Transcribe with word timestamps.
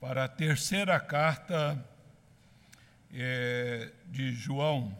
para 0.00 0.24
a 0.24 0.28
terceira 0.28 0.98
carta 0.98 1.78
é, 3.12 3.92
de 4.06 4.32
João. 4.32 4.96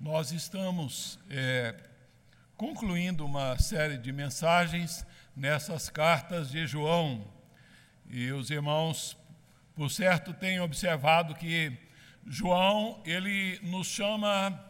Nós 0.00 0.30
estamos 0.30 1.18
é, 1.28 1.74
concluindo 2.56 3.26
uma 3.26 3.58
série 3.58 3.98
de 3.98 4.12
mensagens 4.12 5.04
nessas 5.34 5.90
cartas 5.90 6.48
de 6.48 6.64
João. 6.64 7.26
E 8.08 8.30
os 8.30 8.50
irmãos, 8.50 9.16
por 9.74 9.90
certo, 9.90 10.32
têm 10.32 10.60
observado 10.60 11.34
que 11.34 11.76
João, 12.24 13.02
ele 13.04 13.58
nos 13.64 13.88
chama 13.88 14.64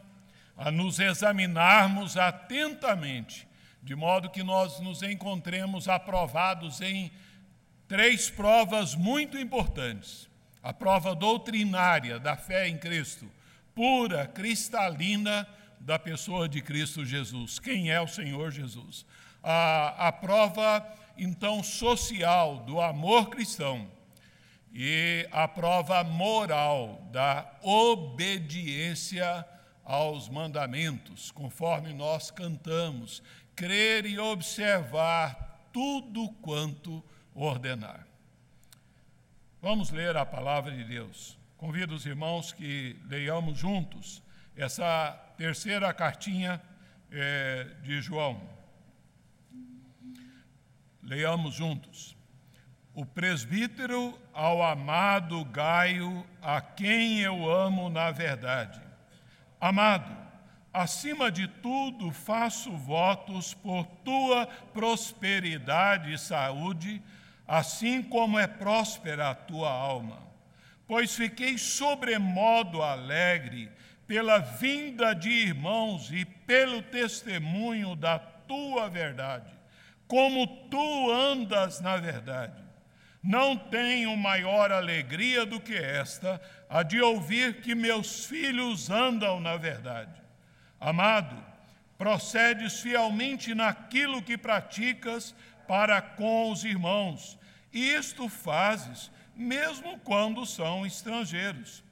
a 0.57 0.71
nos 0.71 0.99
examinarmos 0.99 2.17
atentamente, 2.17 3.47
de 3.83 3.95
modo 3.95 4.31
que 4.31 4.43
nós 4.43 4.81
nos 4.81 5.03
encontremos 5.03 5.87
aprovados 5.87 6.81
em 6.81 7.13
três 7.93 8.31
provas 8.31 8.95
muito 8.95 9.37
importantes. 9.37 10.27
A 10.63 10.73
prova 10.73 11.15
doutrinária 11.15 12.19
da 12.19 12.35
fé 12.35 12.67
em 12.67 12.79
Cristo, 12.79 13.31
pura, 13.75 14.27
cristalina 14.27 15.47
da 15.79 15.99
pessoa 15.99 16.49
de 16.49 16.63
Cristo 16.63 17.05
Jesus. 17.05 17.59
Quem 17.59 17.91
é 17.91 18.01
o 18.01 18.09
Senhor 18.09 18.51
Jesus? 18.51 19.05
A, 19.43 20.09
a 20.09 20.11
prova, 20.11 20.83
então, 21.19 21.63
social 21.63 22.61
do 22.61 22.81
amor 22.81 23.29
cristão 23.29 23.87
e 24.73 25.29
a 25.31 25.47
prova 25.47 26.03
moral 26.03 27.07
da 27.13 27.47
obediência 27.61 29.47
aos 29.85 30.31
mandamentos, 30.31 31.31
conforme 31.31 31.93
nós 31.93 32.31
cantamos, 32.31 33.23
crer 33.55 34.07
e 34.07 34.19
observar 34.19 35.69
tudo 35.71 36.31
quanto 36.41 37.05
ordenar. 37.35 38.07
Vamos 39.61 39.91
ler 39.91 40.17
a 40.17 40.27
palavra 40.27 40.73
de 40.73 40.85
Deus. 40.85 41.39
Convido 41.57 41.95
os 41.95 42.05
irmãos 42.05 42.53
que 42.53 42.97
leiamos 43.09 43.59
juntos 43.59 44.23
essa 44.57 45.13
terceira 45.37 45.93
cartinha 45.95 46.61
é, 47.11 47.65
de 47.83 48.01
João. 48.01 48.41
Leiamos 51.03 51.55
juntos. 51.55 52.17
O 52.95 53.07
presbítero 53.07 54.19
ao 54.35 54.63
amado 54.63 55.45
Gaio, 55.47 56.27
a 56.43 56.61
quem 56.61 57.21
eu 57.21 57.51
amo 57.51 57.89
na 57.89 58.11
verdade. 58.11 58.81
Amado, 59.59 60.23
Acima 60.73 61.31
de 61.31 61.47
tudo, 61.47 62.11
faço 62.11 62.75
votos 62.75 63.53
por 63.53 63.85
tua 64.03 64.47
prosperidade 64.73 66.15
e 66.15 66.19
saúde, 66.19 67.03
assim 67.47 68.03
como 68.03 68.39
é 68.39 68.47
próspera 68.47 69.31
a 69.31 69.35
tua 69.35 69.71
alma. 69.71 70.19
Pois 70.87 71.15
fiquei 71.15 71.59
sobremodo 71.59 72.83
alegre 72.83 73.71
pela 74.07 74.39
vinda 74.39 75.15
de 75.15 75.31
irmãos 75.31 76.11
e 76.13 76.25
pelo 76.25 76.83
testemunho 76.83 77.97
da 77.97 78.19
tua 78.19 78.89
verdade, 78.89 79.51
como 80.07 80.47
tu 80.69 81.11
andas 81.11 81.81
na 81.81 81.97
verdade. 81.97 82.63
Não 83.23 83.57
tenho 83.57 84.17
maior 84.17 84.73
alegria 84.73 85.47
do 85.47 85.61
que 85.61 85.75
esta, 85.75 86.41
a 86.69 86.83
de 86.83 87.01
ouvir 87.01 87.61
que 87.61 87.75
meus 87.75 88.27
filhos 88.27 88.91
andam 88.91 89.41
na 89.41 89.57
verdade. 89.57 90.21
Amado, 90.81 91.37
procedes 91.97 92.81
fielmente 92.81 93.55
naquilo 93.55 94.21
que 94.21 94.37
praticas 94.37 95.35
para 95.73 96.03
com 96.03 96.53
os 96.53 96.65
irmãos, 96.65 97.39
isto 97.73 98.29
fazes 98.29 99.11
mesmo 99.35 99.99
quando 100.01 100.45
são 100.45 100.85
estrangeiros, 100.85 101.83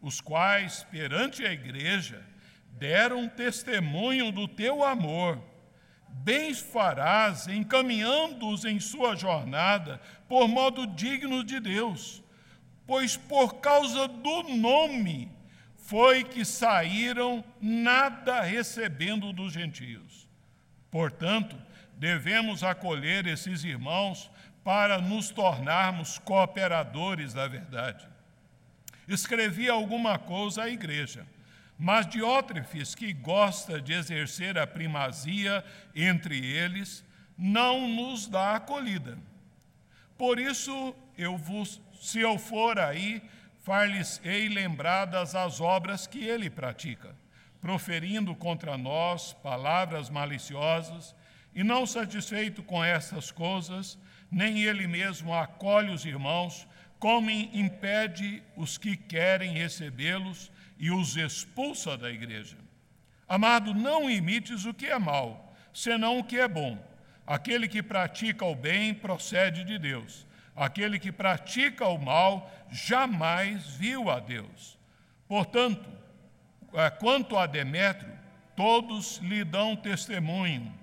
os 0.00 0.20
quais, 0.20 0.84
perante 0.84 1.44
a 1.44 1.52
igreja, 1.52 2.24
deram 2.74 3.28
testemunho 3.28 4.30
do 4.30 4.46
teu 4.46 4.84
amor. 4.84 5.42
Bens 6.08 6.60
farás 6.60 7.48
encaminhando-os 7.48 8.64
em 8.64 8.78
sua 8.78 9.16
jornada 9.16 10.00
por 10.28 10.46
modo 10.46 10.86
digno 10.86 11.42
de 11.42 11.58
Deus, 11.58 12.22
pois 12.86 13.16
por 13.16 13.54
causa 13.54 14.06
do 14.06 14.44
nome 14.44 15.28
foi 15.74 16.22
que 16.22 16.44
saíram 16.44 17.44
nada 17.60 18.42
recebendo 18.42 19.32
dos 19.32 19.52
gentios. 19.52 20.28
Portanto, 20.88 21.66
devemos 21.98 22.62
acolher 22.62 23.26
esses 23.26 23.64
irmãos 23.64 24.30
para 24.62 25.00
nos 25.00 25.30
tornarmos 25.30 26.18
cooperadores 26.18 27.34
da 27.34 27.46
verdade. 27.48 28.06
Escrevi 29.06 29.68
alguma 29.68 30.18
coisa 30.18 30.64
à 30.64 30.68
igreja, 30.68 31.26
mas 31.78 32.06
Diótrefes, 32.06 32.94
que 32.94 33.12
gosta 33.12 33.80
de 33.80 33.92
exercer 33.92 34.58
a 34.58 34.66
primazia 34.66 35.64
entre 35.94 36.38
eles, 36.38 37.04
não 37.36 37.88
nos 37.88 38.26
dá 38.26 38.56
acolhida. 38.56 39.18
Por 40.16 40.38
isso, 40.38 40.94
eu 41.16 41.36
vos, 41.36 41.80
se 42.00 42.20
eu 42.20 42.38
for 42.38 42.78
aí, 42.78 43.22
far-lhes-ei 43.62 44.48
lembradas 44.48 45.34
as 45.34 45.60
obras 45.60 46.06
que 46.06 46.24
ele 46.24 46.50
pratica, 46.50 47.14
proferindo 47.60 48.34
contra 48.34 48.76
nós 48.76 49.32
palavras 49.32 50.10
maliciosas, 50.10 51.14
e 51.58 51.64
não 51.64 51.84
satisfeito 51.84 52.62
com 52.62 52.84
essas 52.84 53.32
coisas, 53.32 53.98
nem 54.30 54.62
ele 54.62 54.86
mesmo 54.86 55.34
acolhe 55.34 55.90
os 55.90 56.04
irmãos, 56.04 56.68
como 57.00 57.30
impede 57.30 58.42
os 58.56 58.78
que 58.78 58.96
querem 58.96 59.52
recebê-los 59.52 60.52
e 60.78 60.90
os 60.90 61.16
expulsa 61.16 61.96
da 61.96 62.10
igreja. 62.10 62.56
Amado, 63.28 63.74
não 63.74 64.08
imites 64.08 64.64
o 64.64 64.72
que 64.72 64.86
é 64.86 64.98
mal, 64.98 65.52
senão 65.74 66.20
o 66.20 66.24
que 66.24 66.38
é 66.38 66.46
bom. 66.46 66.78
Aquele 67.26 67.66
que 67.66 67.82
pratica 67.82 68.44
o 68.44 68.54
bem 68.54 68.94
procede 68.94 69.64
de 69.64 69.78
Deus 69.78 70.28
Aquele 70.58 70.98
que 70.98 71.12
pratica 71.12 71.86
o 71.86 71.96
mal 71.96 72.50
jamais 72.68 73.64
viu 73.76 74.10
a 74.10 74.18
Deus. 74.18 74.76
Portanto, 75.28 75.88
é, 76.74 76.90
quanto 76.90 77.36
a 77.36 77.46
Demétrio, 77.46 78.12
todos 78.56 79.18
lhe 79.18 79.44
dão 79.44 79.76
testemunho, 79.76 80.76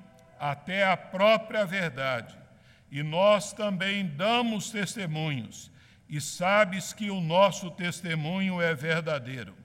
até 0.52 0.86
a 0.86 0.96
própria 0.96 1.66
verdade. 1.66 2.38
E 2.92 3.04
nós 3.04 3.54
também 3.54 4.06
damos 4.06 4.70
testemunhos, 4.70 5.72
e 6.08 6.22
sabes 6.22 6.94
que 6.94 7.10
o 7.10 7.20
nosso 7.20 7.72
testemunho 7.72 8.62
é 8.62 8.74
verdadeiro. 8.74 9.56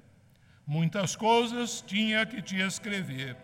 Muitas 0.66 1.14
coisas 1.14 1.80
tinha 1.80 2.24
que 2.24 2.40
te 2.40 2.56
escrever, 2.56 3.36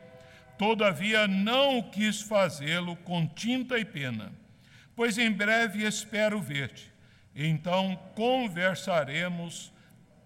todavia 0.56 1.26
não 1.28 1.82
quis 1.82 2.20
fazê-lo 2.20 2.96
com 2.96 3.26
tinta 3.26 3.78
e 3.78 3.84
pena 3.84 4.32
pois 4.96 5.19
em 5.19 5.30
breve 5.30 5.86
espero 5.86 6.41
ver-te. 6.41 6.91
Então 7.34 7.94
conversaremos 8.14 9.70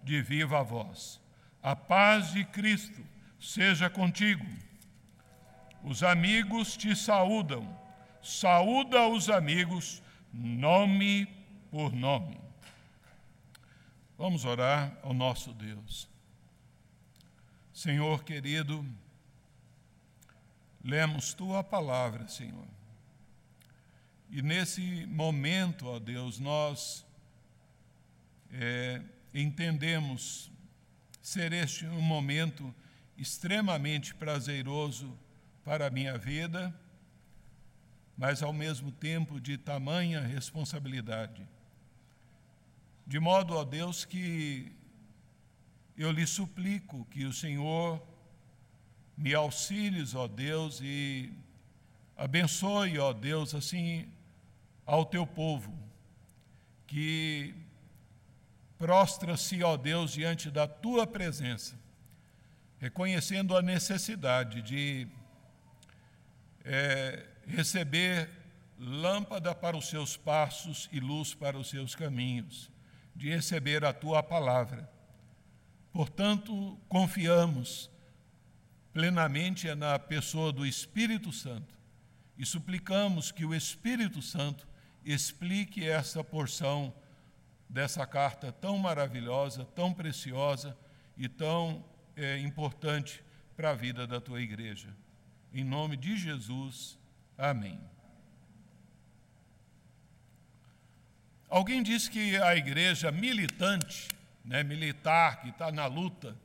de 0.02 0.22
viva 0.22 0.62
voz. 0.62 1.20
A 1.60 1.74
paz 1.74 2.32
de 2.32 2.44
Cristo 2.44 3.04
seja 3.38 3.90
contigo. 3.90 4.46
Os 5.82 6.02
amigos 6.02 6.76
te 6.76 6.94
saúdam. 6.94 7.78
Saúda 8.22 9.08
os 9.08 9.30
amigos, 9.30 10.02
nome 10.32 11.26
por 11.70 11.92
nome. 11.92 12.38
Vamos 14.18 14.44
orar 14.44 14.96
ao 15.02 15.14
nosso 15.14 15.52
Deus. 15.54 16.08
Senhor 17.72 18.24
querido, 18.24 18.84
lemos 20.84 21.32
tua 21.32 21.64
palavra, 21.64 22.28
Senhor 22.28 22.66
e 24.30 24.42
nesse 24.42 25.06
momento, 25.06 25.88
ó 25.88 25.98
Deus, 25.98 26.38
nós 26.38 27.04
é, 28.52 29.02
entendemos 29.34 30.52
ser 31.20 31.52
este 31.52 31.84
um 31.86 32.00
momento 32.00 32.72
extremamente 33.18 34.14
prazeroso 34.14 35.18
para 35.64 35.86
a 35.86 35.90
minha 35.90 36.16
vida, 36.16 36.74
mas 38.16 38.42
ao 38.42 38.52
mesmo 38.52 38.90
tempo 38.92 39.40
de 39.40 39.56
tamanha 39.56 40.20
responsabilidade. 40.20 41.46
De 43.06 43.18
modo, 43.18 43.54
ó 43.54 43.64
Deus, 43.64 44.04
que 44.04 44.72
eu 45.96 46.10
lhe 46.10 46.26
suplico 46.26 47.06
que 47.10 47.24
o 47.24 47.32
Senhor 47.32 48.00
me 49.16 49.34
auxilies, 49.34 50.14
ó 50.14 50.26
Deus, 50.26 50.80
e 50.82 51.32
abençoe, 52.16 52.98
ó 52.98 53.12
Deus, 53.12 53.54
assim 53.54 54.08
ao 54.86 55.04
teu 55.04 55.26
povo, 55.26 55.72
que 56.86 57.54
prostra-se, 58.78 59.62
ó 59.62 59.76
Deus, 59.76 60.12
diante 60.12 60.50
da 60.50 60.66
tua 60.66 61.06
presença, 61.06 61.78
reconhecendo 62.78 63.56
a 63.56 63.62
necessidade 63.62 64.62
de 64.62 65.06
é, 66.64 67.26
receber 67.46 68.28
lâmpada 68.78 69.54
para 69.54 69.76
os 69.76 69.88
seus 69.88 70.16
passos 70.16 70.88
e 70.90 71.00
luz 71.00 71.34
para 71.34 71.58
os 71.58 71.68
seus 71.68 71.94
caminhos, 71.94 72.70
de 73.14 73.28
receber 73.28 73.84
a 73.84 73.92
tua 73.92 74.22
palavra. 74.22 74.90
Portanto, 75.92 76.78
confiamos 76.88 77.90
plenamente 78.92 79.72
na 79.74 79.98
pessoa 79.98 80.52
do 80.52 80.66
Espírito 80.66 81.32
Santo 81.32 81.74
e 82.38 82.46
suplicamos 82.46 83.30
que 83.30 83.44
o 83.44 83.54
Espírito 83.54 84.22
Santo 84.22 84.66
explique 85.04 85.86
essa 85.86 86.24
porção 86.24 86.92
dessa 87.68 88.06
carta 88.06 88.50
tão 88.50 88.78
maravilhosa, 88.78 89.64
tão 89.64 89.92
preciosa 89.92 90.76
e 91.16 91.28
tão 91.28 91.84
é, 92.16 92.38
importante 92.38 93.22
para 93.56 93.70
a 93.70 93.74
vida 93.74 94.06
da 94.06 94.20
tua 94.20 94.40
igreja. 94.40 94.88
Em 95.52 95.64
nome 95.64 95.96
de 95.96 96.16
Jesus, 96.16 96.98
amém. 97.36 97.80
Alguém 101.48 101.82
disse 101.82 102.10
que 102.10 102.36
a 102.36 102.54
igreja 102.54 103.10
militante, 103.10 104.08
né, 104.44 104.62
militar, 104.62 105.40
que 105.40 105.48
está 105.48 105.72
na 105.72 105.86
luta, 105.86 106.36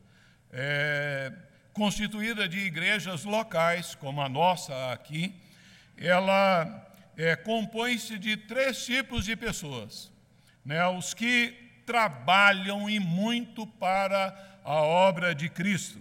é, 0.51 1.31
constituída 1.73 2.47
de 2.47 2.59
igrejas 2.59 3.23
locais, 3.23 3.93
como 3.95 4.21
a 4.21 4.29
nossa 4.29 4.91
aqui, 4.91 5.35
ela 5.97 6.91
é, 7.15 7.35
compõe-se 7.35 8.17
de 8.17 8.35
três 8.35 8.83
tipos 8.83 9.25
de 9.25 9.35
pessoas 9.35 10.11
né, 10.65 10.85
os 10.87 11.13
que 11.13 11.53
trabalham 11.85 12.89
e 12.89 12.99
muito 12.99 13.67
para 13.67 14.59
a 14.63 14.81
obra 14.81 15.35
de 15.35 15.47
Cristo. 15.47 15.99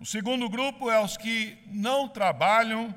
O 0.00 0.06
segundo 0.06 0.48
grupo 0.48 0.90
é 0.90 0.98
os 0.98 1.18
que 1.18 1.58
não 1.66 2.08
trabalham, 2.08 2.94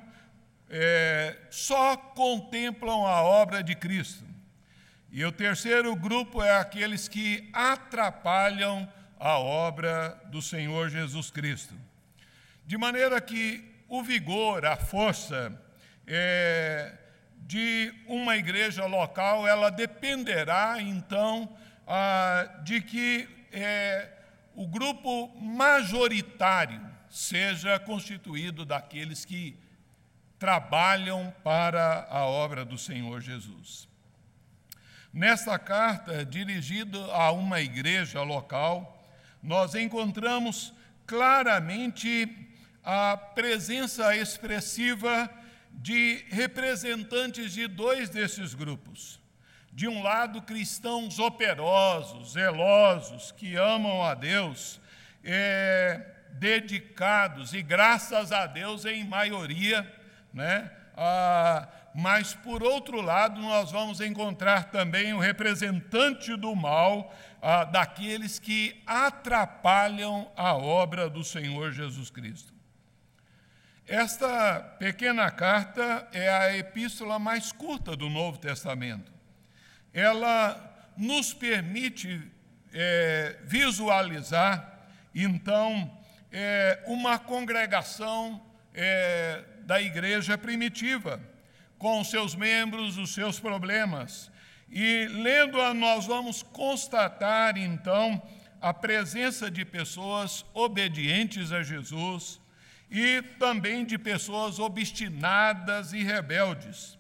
é, 0.70 1.38
só 1.50 1.98
contemplam 1.98 3.06
a 3.06 3.22
obra 3.22 3.62
de 3.62 3.76
Cristo. 3.76 4.24
E 5.12 5.26
o 5.26 5.32
terceiro 5.32 5.94
grupo 5.98 6.42
é 6.42 6.56
aqueles 6.56 7.10
que 7.10 7.50
atrapalham 7.52 8.90
a 9.20 9.38
obra 9.38 10.18
do 10.28 10.42
Senhor 10.42 10.90
Jesus 10.90 11.30
Cristo. 11.30 11.76
De 12.66 12.78
maneira 12.78 13.20
que 13.20 13.70
o 13.90 14.02
vigor, 14.02 14.66
a 14.66 14.78
força, 14.78 15.62
é, 16.08 16.98
de 17.40 17.94
uma 18.08 18.38
igreja 18.38 18.86
local, 18.86 19.46
ela 19.46 19.70
dependerá 19.70 20.78
então 20.80 21.54
ah, 21.86 22.62
de 22.64 22.80
que 22.80 23.28
é, 23.52 24.08
o 24.56 24.66
grupo 24.66 25.28
majoritário 25.42 26.93
seja 27.14 27.78
constituído 27.78 28.66
daqueles 28.66 29.24
que 29.24 29.56
trabalham 30.40 31.32
para 31.44 32.08
a 32.10 32.26
obra 32.26 32.66
do 32.66 32.76
Senhor 32.76 33.22
Jesus. 33.22 33.88
Nesta 35.14 35.60
carta, 35.60 36.26
dirigida 36.26 36.98
a 37.14 37.32
uma 37.32 37.62
igreja 37.62 38.24
local, 38.24 39.08
nós 39.44 39.76
encontramos 39.76 40.74
claramente 41.06 42.36
a 42.84 43.16
presença 43.16 44.18
expressiva 44.18 45.30
de 45.72 46.26
representantes 46.30 47.54
de 47.54 47.68
dois 47.68 48.10
desses 48.10 48.56
grupos. 48.56 49.22
De 49.72 49.88
um 49.88 50.02
lado, 50.02 50.42
cristãos 50.42 51.20
operosos, 51.20 52.34
zelosos, 52.34 53.32
que 53.32 53.56
amam 53.56 54.04
a 54.04 54.16
Deus, 54.16 54.82
é, 55.24 56.13
dedicados, 56.34 57.54
e 57.54 57.62
graças 57.62 58.32
a 58.32 58.46
Deus 58.46 58.86
em 58.86 59.04
maioria, 59.04 59.92
né? 60.34 60.72
Ah, 60.96 61.68
mas, 61.96 62.34
por 62.34 62.64
outro 62.64 63.02
lado, 63.02 63.40
nós 63.40 63.72
vamos 63.72 64.02
encontrar 64.02 64.72
também 64.72 65.14
o 65.14 65.20
representante 65.20 66.36
do 66.36 66.56
mal, 66.56 67.14
ah, 67.42 67.64
daqueles 67.64 68.40
que 68.40 68.82
atrapalham 68.86 70.32
a 70.36 70.56
obra 70.56 71.10
do 71.10 71.24
Senhor 71.24 71.72
Jesus 71.72 72.10
Cristo. 72.10 72.54
Esta 73.86 74.60
pequena 74.80 75.30
carta 75.30 76.08
é 76.14 76.30
a 76.30 76.58
epístola 76.58 77.20
mais 77.20 77.52
curta 77.52 77.96
do 77.96 78.10
Novo 78.10 78.38
Testamento. 78.38 79.12
Ela 79.94 80.92
nos 80.98 81.34
permite 81.34 82.22
é, 82.74 83.38
visualizar, 83.44 84.88
então, 85.14 85.92
é, 86.34 86.84
uma 86.88 87.20
congregação 87.20 88.44
é, 88.74 89.44
da 89.62 89.80
igreja 89.80 90.36
primitiva, 90.36 91.22
com 91.78 92.04
seus 92.04 92.34
membros, 92.34 92.98
os 92.98 93.14
seus 93.14 93.40
problemas. 93.40 94.32
E 94.68 95.06
lendo-a, 95.12 95.74
nós 95.74 96.08
vamos 96.08 96.42
constatar, 96.42 97.56
então, 97.56 98.20
a 98.60 98.74
presença 98.74 99.52
de 99.52 99.64
pessoas 99.64 100.44
obedientes 100.54 101.52
a 101.52 101.62
Jesus 101.62 102.42
e 102.90 103.22
também 103.38 103.86
de 103.86 103.98
pessoas 103.98 104.58
obstinadas 104.58 105.94
e 105.94 106.02
rebeldes. 106.02 106.98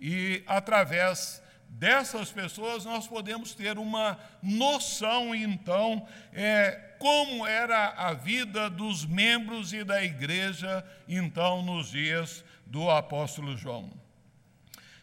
E 0.00 0.42
através 0.46 1.42
dessas 1.68 2.30
pessoas 2.30 2.84
nós 2.84 3.06
podemos 3.06 3.54
ter 3.54 3.78
uma 3.78 4.18
noção, 4.42 5.34
então, 5.34 6.06
é, 6.32 6.91
como 7.02 7.44
era 7.44 7.88
a 7.88 8.14
vida 8.14 8.70
dos 8.70 9.04
membros 9.04 9.72
e 9.72 9.82
da 9.82 10.04
igreja, 10.04 10.86
então, 11.08 11.60
nos 11.60 11.90
dias 11.90 12.44
do 12.64 12.88
apóstolo 12.88 13.56
João. 13.56 13.90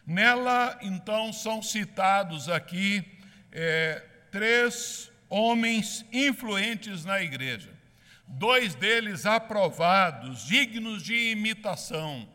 Nela, 0.06 0.78
então, 0.80 1.30
são 1.30 1.62
citados 1.62 2.48
aqui 2.48 3.04
é, 3.52 4.02
três 4.30 5.12
homens 5.28 6.06
influentes 6.10 7.04
na 7.04 7.20
igreja 7.20 7.78
dois 8.30 8.74
deles 8.74 9.26
aprovados, 9.26 10.46
dignos 10.46 11.02
de 11.02 11.32
imitação, 11.32 12.28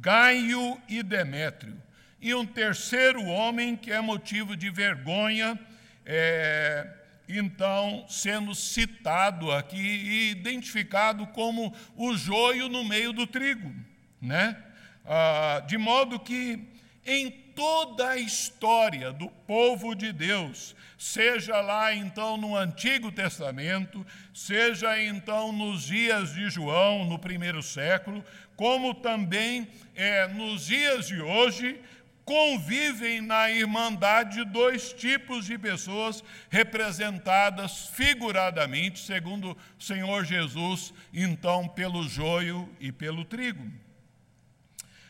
Gaio 0.00 0.80
e 0.88 1.02
Demétrio, 1.02 1.80
e 2.18 2.34
um 2.34 2.46
terceiro 2.46 3.22
homem 3.24 3.76
que 3.76 3.92
é 3.92 4.00
motivo 4.00 4.56
de 4.56 4.70
vergonha, 4.70 5.58
é, 6.06 7.03
então 7.28 8.04
sendo 8.08 8.54
citado 8.54 9.50
aqui 9.52 9.76
e 9.76 10.30
identificado 10.30 11.26
como 11.28 11.74
o 11.96 12.16
joio 12.16 12.68
no 12.68 12.84
meio 12.84 13.12
do 13.12 13.26
trigo, 13.26 13.72
né? 14.20 14.56
Ah, 15.04 15.62
de 15.66 15.76
modo 15.76 16.18
que 16.18 16.58
em 17.04 17.30
toda 17.30 18.10
a 18.10 18.16
história 18.16 19.12
do 19.12 19.28
povo 19.28 19.94
de 19.94 20.12
Deus, 20.12 20.74
seja 20.98 21.60
lá 21.60 21.94
então 21.94 22.36
no 22.36 22.56
Antigo 22.56 23.12
Testamento, 23.12 24.04
seja 24.32 25.00
então 25.02 25.52
nos 25.52 25.84
dias 25.84 26.32
de 26.34 26.48
João, 26.50 27.04
no 27.04 27.18
primeiro 27.18 27.62
século, 27.62 28.24
como 28.56 28.94
também 28.94 29.68
é, 29.94 30.26
nos 30.28 30.66
dias 30.66 31.06
de 31.06 31.20
hoje, 31.20 31.80
convivem 32.24 33.20
na 33.20 33.50
irmandade 33.50 34.44
dois 34.44 34.92
tipos 34.92 35.44
de 35.44 35.58
pessoas 35.58 36.24
representadas 36.48 37.88
figuradamente, 37.88 38.98
segundo 39.00 39.56
o 39.78 39.82
Senhor 39.82 40.24
Jesus, 40.24 40.94
então 41.12 41.68
pelo 41.68 42.08
joio 42.08 42.68
e 42.80 42.90
pelo 42.90 43.24
trigo. 43.24 43.70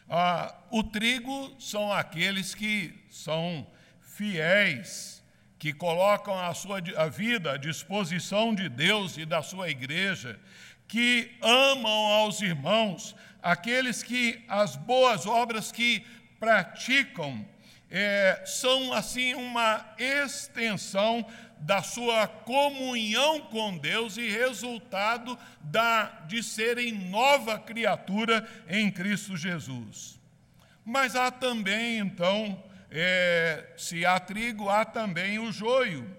Ah, 0.09 0.55
o 0.71 0.83
trigo 0.83 1.55
são 1.59 1.93
aqueles 1.93 2.55
que 2.55 2.93
são 3.09 3.67
fiéis, 4.01 5.23
que 5.59 5.73
colocam 5.73 6.39
a 6.39 6.53
sua 6.53 6.83
a 6.97 7.09
vida 7.09 7.53
à 7.53 7.57
disposição 7.57 8.55
de 8.55 8.69
Deus 8.69 9.17
e 9.17 9.25
da 9.25 9.41
sua 9.41 9.71
igreja, 9.71 10.39
que 10.87 11.33
amam 11.41 11.91
aos 11.91 12.43
irmãos, 12.43 13.17
aqueles 13.43 14.03
que 14.03 14.45
as 14.49 14.77
boas 14.77 15.27
obras 15.27 15.73
que 15.73 16.05
praticam 16.45 17.43
é, 17.91 18.43
são 18.45 18.93
assim 18.93 19.35
uma 19.35 19.95
extensão 19.97 21.25
da 21.59 21.83
sua 21.83 22.29
comunhão 22.29 23.41
com 23.41 23.79
Deus 23.79 24.19
e 24.19 24.29
resultado 24.29 25.39
da, 25.63 26.05
de 26.27 26.43
serem 26.43 26.93
nova 26.93 27.59
criatura 27.59 28.47
em 28.69 28.91
Cristo 28.91 29.39
Jesus. 29.39 30.21
Mas 30.85 31.17
há 31.17 31.31
também, 31.31 31.99
então, 31.99 32.63
é, 32.91 33.65
se 33.79 34.05
há 34.05 34.21
trigo, 34.21 34.69
há 34.69 34.85
também 34.85 35.39
o 35.39 35.51
joio, 35.51 36.15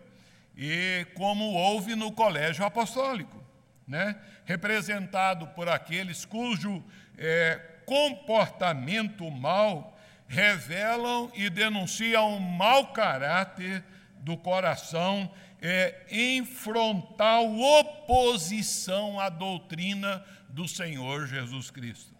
e 0.57 1.05
como 1.13 1.53
houve 1.53 1.93
no 1.93 2.11
colégio 2.11 2.65
apostólico, 2.65 3.43
né? 3.87 4.15
representado 4.45 5.45
por 5.49 5.69
aqueles 5.69 6.25
cujo 6.25 6.83
é, 7.15 7.61
comportamento 7.85 9.29
mal 9.29 9.94
revelam 10.27 11.31
e 11.35 11.49
denunciam 11.49 12.35
o 12.35 12.39
mau 12.39 12.93
caráter 12.93 13.83
do 14.19 14.35
coraão 14.35 15.31
é, 15.61 16.05
em 16.09 16.45
frontal 16.45 17.57
oposição 17.57 19.19
à 19.19 19.29
doutrina 19.29 20.23
do 20.49 20.67
Senhor 20.67 21.27
Jesus 21.27 21.69
Cristo. 21.71 22.15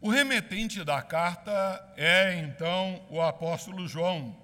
O 0.00 0.08
remetente 0.08 0.82
da 0.82 1.02
carta 1.02 1.92
é 1.96 2.38
então 2.38 3.02
o 3.10 3.20
apóstolo 3.20 3.86
João. 3.86 4.34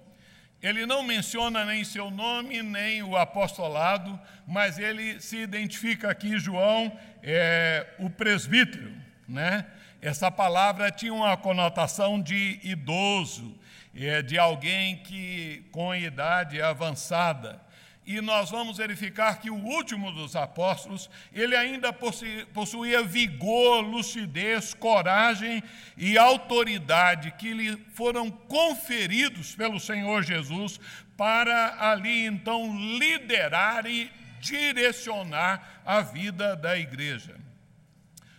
Ele 0.63 0.85
não 0.85 1.03
menciona 1.03 1.65
nem 1.65 1.85
seu 1.85 2.11
nome, 2.11 2.63
nem 2.63 3.03
o 3.03 3.17
apostolado, 3.17 4.19
mas 4.47 4.79
ele 4.79 5.21
se 5.21 5.37
identifica 5.37 6.11
aqui, 6.11 6.39
João, 6.39 6.99
é, 7.23 7.87
o 7.99 8.11
presbítero. 8.11 8.93
Né? 9.29 9.65
Essa 10.07 10.31
palavra 10.31 10.89
tinha 10.91 11.13
uma 11.13 11.37
conotação 11.37 12.23
de 12.23 12.61
idoso, 12.63 13.59
é, 13.93 14.23
de 14.23 14.39
alguém 14.39 14.99
que 14.99 15.65
com 15.73 15.93
idade 15.93 16.63
avançada 16.63 17.61
e 18.07 18.21
nós 18.21 18.51
vamos 18.51 18.77
verificar 18.77 19.41
que 19.41 19.51
o 19.51 19.57
último 19.57 20.13
dos 20.13 20.37
apóstolos, 20.37 21.11
ele 21.33 21.57
ainda 21.57 21.93
possuía 21.93 23.03
vigor, 23.03 23.81
lucidez, 23.81 24.73
coragem 24.75 25.61
e 25.97 26.17
autoridade 26.17 27.33
que 27.33 27.53
lhe 27.53 27.77
foram 27.95 28.31
conferidos 28.31 29.57
pelo 29.57 29.81
Senhor 29.81 30.23
Jesus 30.23 30.79
para 31.17 31.91
ali 31.91 32.27
então 32.27 32.79
liderar 32.97 33.87
e 33.87 34.09
direcionar 34.39 35.83
a 35.85 36.01
vida 36.01 36.55
da 36.55 36.79
igreja. 36.79 37.46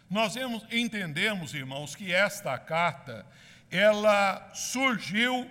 Nós 0.09 0.35
entendemos, 0.71 1.53
irmãos, 1.53 1.93
que 1.93 2.13
esta 2.13 2.57
carta 2.57 3.25
ela 3.69 4.49
surgiu 4.53 5.49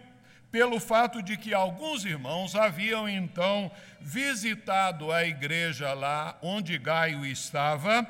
pelo 0.51 0.81
fato 0.81 1.21
de 1.21 1.37
que 1.37 1.53
alguns 1.53 2.07
irmãos 2.07 2.57
haviam 2.57 3.07
então 3.07 3.71
visitado 4.01 5.13
a 5.13 5.25
igreja 5.27 5.93
lá 5.93 6.39
onde 6.41 6.79
Gaio 6.79 7.27
estava 7.27 8.09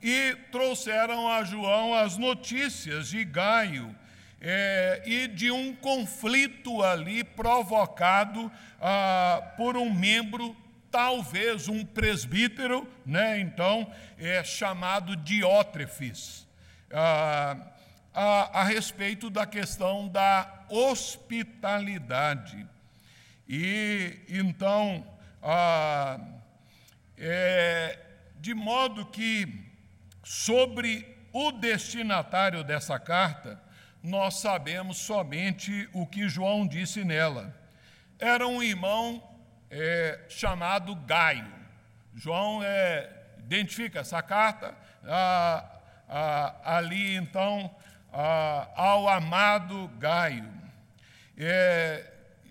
e 0.00 0.36
trouxeram 0.52 1.28
a 1.28 1.42
João 1.42 1.92
as 1.92 2.16
notícias 2.16 3.08
de 3.08 3.24
Gaio 3.24 3.92
é, 4.40 5.02
e 5.04 5.26
de 5.26 5.50
um 5.50 5.74
conflito 5.74 6.80
ali 6.82 7.24
provocado 7.24 8.52
ah, 8.80 9.42
por 9.56 9.76
um 9.76 9.92
membro, 9.92 10.56
talvez 10.90 11.68
um 11.68 11.84
presbítero, 11.84 12.88
né, 13.04 13.40
então, 13.40 13.92
é, 14.18 14.42
chamado 14.42 15.16
Diótrefes. 15.16 16.46
Ah, 16.90 17.56
a, 18.14 18.60
a 18.60 18.64
respeito 18.64 19.30
da 19.30 19.46
questão 19.46 20.08
da 20.08 20.64
hospitalidade. 20.68 22.66
E 23.48 24.18
então, 24.28 25.06
a, 25.42 26.18
é, 27.16 27.98
de 28.40 28.54
modo 28.54 29.06
que 29.06 29.64
sobre 30.24 31.16
o 31.32 31.52
destinatário 31.52 32.64
dessa 32.64 32.98
carta, 32.98 33.62
nós 34.02 34.40
sabemos 34.40 34.98
somente 34.98 35.88
o 35.92 36.04
que 36.06 36.28
João 36.28 36.66
disse 36.66 37.04
nela. 37.04 37.54
Era 38.18 38.48
um 38.48 38.62
irmão 38.62 39.22
é, 39.70 40.20
chamado 40.28 40.94
Gaio. 40.94 41.52
João 42.14 42.62
é, 42.62 43.10
identifica 43.38 44.00
essa 44.00 44.22
carta, 44.22 44.74
ali 46.64 47.14
então 47.16 47.74
ao 48.74 49.08
amado 49.08 49.88
Gaio. 49.98 50.48
É, 51.36 52.04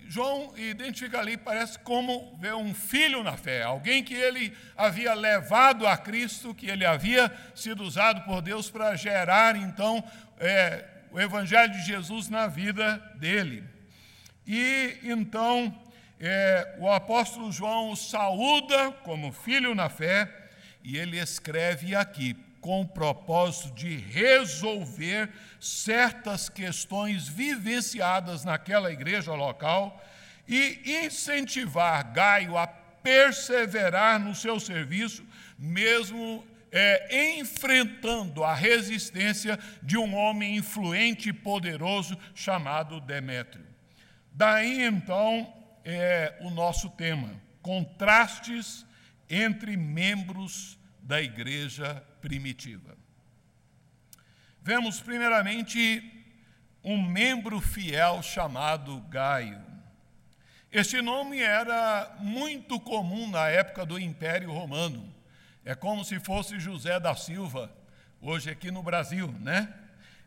João 0.08 0.56
identifica 0.56 1.18
ali, 1.18 1.36
parece 1.36 1.78
como 1.80 2.34
ver 2.40 2.54
um 2.54 2.72
filho 2.72 3.22
na 3.22 3.36
fé, 3.36 3.62
alguém 3.62 4.02
que 4.02 4.14
ele 4.14 4.56
havia 4.74 5.12
levado 5.12 5.86
a 5.86 5.98
Cristo, 5.98 6.54
que 6.54 6.70
ele 6.70 6.86
havia 6.86 7.30
sido 7.54 7.82
usado 7.82 8.22
por 8.22 8.40
Deus 8.40 8.70
para 8.70 8.96
gerar, 8.96 9.54
então, 9.54 10.02
é, 10.40 10.86
o 11.10 11.20
Evangelho 11.20 11.72
de 11.72 11.82
Jesus 11.82 12.30
na 12.30 12.46
vida 12.46 12.96
dele. 13.16 13.62
E 14.46 14.98
então, 15.02 15.78
é, 16.20 16.76
o 16.78 16.90
apóstolo 16.90 17.52
João 17.52 17.90
o 17.90 17.96
saúda 17.96 18.92
como 19.04 19.32
filho 19.32 19.74
na 19.74 19.88
fé, 19.88 20.28
e 20.82 20.96
ele 20.96 21.18
escreve 21.18 21.94
aqui: 21.94 22.36
com 22.60 22.82
o 22.82 22.88
propósito 22.88 23.74
de 23.74 23.96
resolver 23.96 25.30
certas 25.60 26.48
questões 26.48 27.28
vivenciadas 27.28 28.44
naquela 28.44 28.92
igreja 28.92 29.32
local 29.32 30.02
e 30.46 31.04
incentivar 31.04 32.12
Gaio 32.12 32.56
a 32.56 32.66
perseverar 32.66 34.18
no 34.18 34.34
seu 34.34 34.58
serviço, 34.58 35.24
mesmo 35.58 36.44
é, 36.70 37.36
enfrentando 37.38 38.44
a 38.44 38.54
resistência 38.54 39.58
de 39.82 39.96
um 39.96 40.14
homem 40.14 40.56
influente 40.56 41.30
e 41.30 41.32
poderoso 41.32 42.18
chamado 42.34 43.00
Demétrio. 43.00 43.64
Daí 44.32 44.82
então 44.82 45.52
é 45.90 46.36
o 46.42 46.50
nosso 46.50 46.90
tema: 46.90 47.30
contrastes 47.62 48.84
entre 49.28 49.76
membros 49.76 50.78
da 51.00 51.22
igreja 51.22 52.04
primitiva. 52.20 52.96
Vemos, 54.62 55.00
primeiramente, 55.00 56.02
um 56.84 57.00
membro 57.02 57.58
fiel 57.58 58.22
chamado 58.22 59.00
Gaio. 59.08 59.64
Este 60.70 61.00
nome 61.00 61.40
era 61.40 62.14
muito 62.20 62.78
comum 62.78 63.30
na 63.30 63.48
época 63.48 63.86
do 63.86 63.98
Império 63.98 64.52
Romano. 64.52 65.14
É 65.64 65.74
como 65.74 66.04
se 66.04 66.20
fosse 66.20 66.60
José 66.60 67.00
da 67.00 67.16
Silva, 67.16 67.72
hoje 68.20 68.50
aqui 68.50 68.70
no 68.70 68.82
Brasil, 68.82 69.34
né? 69.40 69.72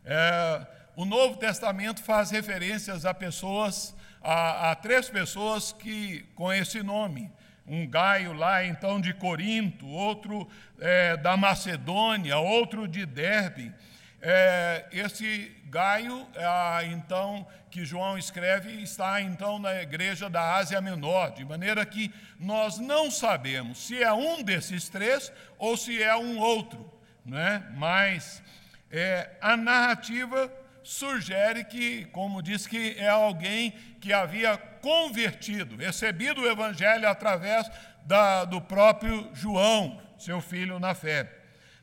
É, 0.04 0.66
o 0.96 1.04
Novo 1.04 1.36
Testamento 1.36 2.02
faz 2.02 2.30
referências 2.32 3.06
a 3.06 3.14
pessoas, 3.14 3.94
a 4.24 4.74
três 4.74 5.08
pessoas 5.08 5.72
que 5.72 6.24
com 6.34 6.52
esse 6.52 6.82
nome 6.82 7.30
um 7.66 7.86
Gaio 7.86 8.32
lá 8.32 8.64
então 8.64 9.00
de 9.00 9.14
Corinto, 9.14 9.86
outro 9.86 10.48
é, 10.80 11.16
da 11.16 11.36
Macedônia, 11.36 12.36
outro 12.38 12.88
de 12.88 13.06
Derbe. 13.06 13.72
É, 14.20 14.86
esse 14.92 15.56
Gaio, 15.66 16.26
é, 16.34 16.86
então, 16.86 17.46
que 17.70 17.84
João 17.84 18.18
escreve, 18.18 18.70
está 18.82 19.20
então 19.20 19.58
na 19.58 19.80
igreja 19.80 20.28
da 20.28 20.54
Ásia 20.54 20.80
Menor, 20.80 21.32
de 21.32 21.44
maneira 21.44 21.84
que 21.86 22.12
nós 22.38 22.78
não 22.78 23.10
sabemos 23.10 23.78
se 23.78 24.02
é 24.02 24.12
um 24.12 24.42
desses 24.42 24.88
três 24.88 25.32
ou 25.58 25.76
se 25.76 26.02
é 26.02 26.14
um 26.14 26.38
outro, 26.38 26.92
né? 27.24 27.66
mas 27.74 28.42
é, 28.90 29.30
a 29.40 29.56
narrativa 29.56 30.52
sugere 30.82 31.64
que, 31.64 32.04
como 32.06 32.42
diz 32.42 32.66
que 32.66 32.96
é 32.98 33.08
alguém 33.08 33.72
que 34.00 34.12
havia 34.12 34.56
convertido, 34.56 35.76
recebido 35.76 36.42
o 36.42 36.48
Evangelho 36.48 37.08
através 37.08 37.70
da, 38.04 38.44
do 38.44 38.60
próprio 38.60 39.30
João, 39.32 40.00
seu 40.18 40.40
filho 40.40 40.78
na 40.78 40.94
fé. 40.94 41.30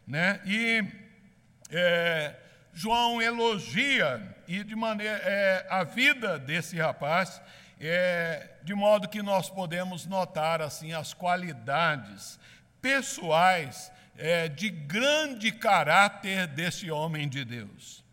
Né? 0.05 0.41
E 0.45 0.83
é, 1.71 2.35
João 2.73 3.21
elogia 3.21 4.35
e 4.47 4.63
de 4.63 4.75
maneira 4.75 5.17
é, 5.23 5.67
a 5.69 5.83
vida 5.83 6.39
desse 6.39 6.77
rapaz, 6.77 7.41
é, 7.79 8.49
de 8.63 8.73
modo 8.73 9.07
que 9.07 9.21
nós 9.21 9.49
podemos 9.49 10.05
notar 10.05 10.61
assim 10.61 10.93
as 10.93 11.13
qualidades 11.13 12.39
pessoais 12.81 13.91
é, 14.17 14.49
de 14.49 14.69
grande 14.69 15.51
caráter 15.51 16.47
desse 16.47 16.91
homem 16.91 17.27
de 17.27 17.45
Deus. 17.45 18.03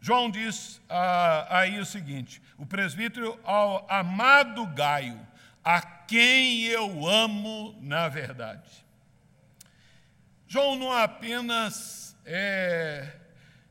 João 0.00 0.30
diz 0.30 0.80
ah, 0.88 1.46
aí 1.58 1.78
o 1.78 1.84
seguinte: 1.84 2.40
o 2.56 2.64
presbítero 2.64 3.38
ao 3.44 3.86
amado 3.90 4.66
Gaio, 4.66 5.20
a 5.62 5.80
quem 5.82 6.64
eu 6.64 7.06
amo 7.06 7.76
na 7.80 8.08
verdade. 8.08 8.84
João 10.48 10.74
não 10.74 10.90
apenas 10.90 12.16
é, 12.24 13.16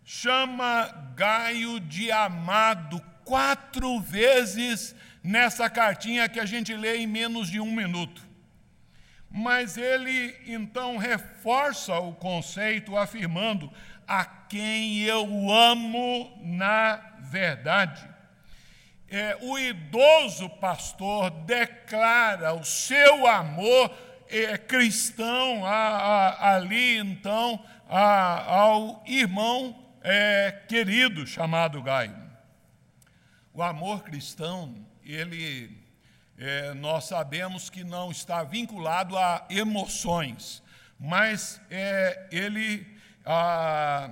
chama 0.06 0.88
Gaio 1.16 1.80
de 1.80 2.12
amado 2.12 3.02
quatro 3.26 4.00
vezes 4.00 4.96
nessa 5.24 5.70
cartinha 5.70 6.30
que 6.30 6.40
a 6.40 6.46
gente 6.46 6.74
lê 6.74 6.98
em 6.98 7.08
menos 7.08 7.50
de 7.50 7.60
um 7.60 7.72
minuto. 7.72 8.28
Mas 9.30 9.78
ele 9.78 10.36
então 10.48 10.98
reforça 10.98 12.00
o 12.00 12.14
conceito, 12.14 12.98
afirmando: 12.98 13.72
a 14.10 14.26
quem 14.26 15.02
eu 15.02 15.52
amo 15.52 16.36
na 16.42 16.96
verdade. 17.20 18.10
É, 19.08 19.38
o 19.40 19.58
idoso 19.60 20.50
pastor 20.50 21.30
declara 21.30 22.56
o 22.56 22.66
seu 22.66 23.28
amor 23.28 23.96
é, 24.28 24.58
cristão 24.58 25.64
a, 25.64 25.70
a, 25.70 26.56
ali, 26.56 26.98
então, 26.98 27.64
a, 27.88 28.52
ao 28.52 29.04
irmão 29.06 29.78
é, 30.02 30.64
querido 30.68 31.28
chamado 31.28 31.82
Gaio. 31.84 32.18
O 33.54 33.62
amor 33.62 34.04
cristão, 34.04 34.74
ele, 35.04 35.78
é, 36.36 36.74
nós 36.74 37.04
sabemos 37.04 37.70
que 37.70 37.84
não 37.84 38.10
está 38.10 38.44
vinculado 38.44 39.16
a 39.16 39.46
emoções, 39.52 40.64
mas 41.00 41.62
é, 41.70 42.28
ele 42.32 42.99
ah, 43.32 44.10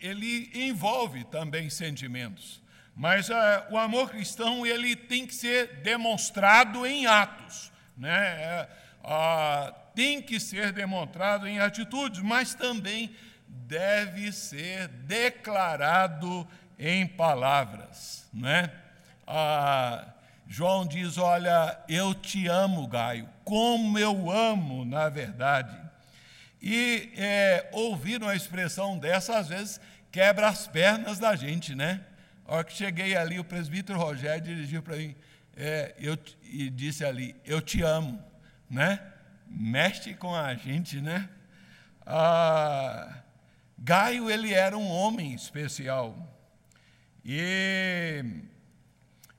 ele 0.00 0.50
envolve 0.54 1.24
também 1.24 1.68
sentimentos. 1.68 2.62
Mas 2.96 3.28
uh, 3.28 3.34
o 3.70 3.76
amor 3.76 4.10
cristão 4.10 4.64
ele 4.64 4.96
tem 4.96 5.26
que 5.26 5.34
ser 5.34 5.80
demonstrado 5.82 6.86
em 6.86 7.06
atos, 7.06 7.70
né? 7.96 8.66
Uh, 9.04 9.74
tem 9.94 10.22
que 10.22 10.40
ser 10.40 10.72
demonstrado 10.72 11.46
em 11.46 11.60
atitudes, 11.60 12.20
mas 12.20 12.54
também 12.54 13.14
deve 13.46 14.32
ser 14.32 14.88
declarado 14.88 16.48
em 16.78 17.06
palavras, 17.06 18.26
né? 18.32 18.72
Uh, 19.28 20.10
João 20.48 20.86
diz: 20.86 21.18
Olha, 21.18 21.78
eu 21.88 22.14
te 22.14 22.48
amo, 22.48 22.86
Gaio, 22.86 23.28
como 23.44 23.98
eu 23.98 24.30
amo, 24.30 24.84
na 24.86 25.10
verdade. 25.10 25.90
E 26.62 27.12
é, 27.16 27.68
ouvir 27.72 28.22
uma 28.22 28.34
expressão 28.34 28.98
dessa, 28.98 29.38
às 29.38 29.48
vezes, 29.48 29.80
quebra 30.12 30.48
as 30.48 30.66
pernas 30.66 31.18
da 31.18 31.34
gente, 31.34 31.74
né? 31.74 32.04
A 32.46 32.56
hora 32.56 32.64
que 32.64 32.72
cheguei 32.72 33.16
ali, 33.16 33.38
o 33.38 33.44
presbítero 33.44 33.98
Rogério 33.98 34.42
dirigiu 34.42 34.82
para 34.82 34.96
mim 34.96 35.14
é, 35.56 35.94
eu, 35.98 36.18
e 36.42 36.68
disse 36.70 37.04
ali: 37.04 37.36
Eu 37.44 37.60
te 37.60 37.82
amo, 37.82 38.22
né? 38.68 39.00
Mexe 39.46 40.14
com 40.14 40.34
a 40.34 40.54
gente, 40.54 41.00
né? 41.00 41.28
Ah, 42.04 43.22
Gaio, 43.78 44.30
ele 44.30 44.52
era 44.52 44.76
um 44.76 44.88
homem 44.88 45.34
especial. 45.34 46.16
E 47.24 48.24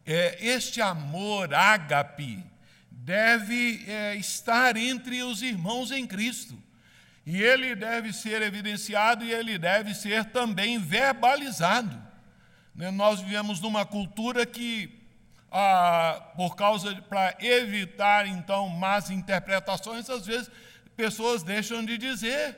é, 0.06 0.38
este 0.40 0.82
amor 0.82 1.54
ágape 1.54 2.44
deve 2.90 3.84
é, 3.88 4.16
estar 4.16 4.78
entre 4.78 5.24
os 5.24 5.42
irmãos 5.42 5.92
em 5.92 6.06
Cristo. 6.06 6.62
E 7.25 7.42
ele 7.42 7.75
deve 7.75 8.12
ser 8.12 8.42
evidenciado 8.42 9.24
e 9.24 9.32
ele 9.32 9.58
deve 9.58 9.94
ser 9.94 10.25
também 10.25 10.80
verbalizado. 10.80 12.01
Né? 12.75 12.90
Nós 12.90 13.22
vivemos 13.22 13.60
numa 13.60 13.86
cultura 13.86 14.46
que, 14.46 15.00
ah, 15.51 16.32
por 16.36 16.56
causa, 16.56 16.96
para 17.04 17.36
evitar 17.40 18.25
então 18.28 18.68
más 18.70 19.10
interpretações, 19.12 20.10
às 20.10 20.25
vezes 20.25 20.50
pessoas 20.96 21.44
deixam 21.44 21.86
de 21.86 21.98
dizer. 21.98 22.58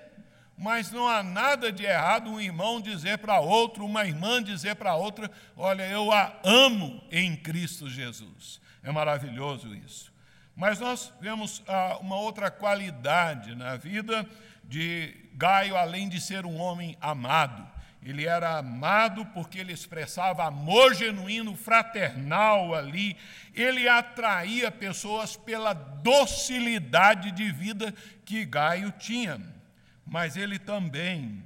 Mas 0.55 0.91
não 0.91 1.08
há 1.08 1.24
nada 1.24 1.72
de 1.72 1.84
errado 1.84 2.29
um 2.29 2.39
irmão 2.39 2.79
dizer 2.79 3.17
para 3.17 3.39
outro, 3.39 3.84
uma 3.86 4.05
irmã 4.05 4.41
dizer 4.41 4.75
para 4.75 4.96
outra: 4.96 5.29
Olha, 5.58 5.84
eu 5.88 6.12
a 6.12 6.39
amo 6.43 7.03
em 7.12 7.36
Cristo 7.36 7.89
Jesus. 7.89 8.62
É 8.84 8.91
maravilhoso 8.91 9.74
isso. 9.75 10.13
Mas 10.55 10.79
nós 10.79 11.12
vemos 11.20 11.63
ah, 11.67 11.98
uma 12.00 12.17
outra 12.17 12.51
qualidade 12.51 13.55
na 13.55 13.75
vida 13.75 14.27
de 14.74 15.13
Gaio, 15.36 15.77
além 15.77 16.10
de 16.10 16.20
ser 16.20 16.48
um 16.48 16.58
homem 16.58 16.98
amado. 17.00 17.63
Ele 18.01 18.25
era 18.25 18.58
amado 18.58 19.24
porque 19.27 19.60
ele 19.60 19.72
expressava 19.72 20.46
amor 20.46 20.96
genuíno, 20.96 21.56
fraternal 21.56 22.74
ali. 22.74 23.15
Ele 23.53 23.88
atraía 23.88 24.72
pessoas 24.72 25.36
pela 25.38 25.74
docilidade 25.74 27.30
de 27.32 27.51
vida 27.51 27.94
que 28.25 28.44
Gaio 28.46 28.92
tinha. 28.94 29.39
Mas 30.03 30.36
ele 30.36 30.58
também 30.58 31.44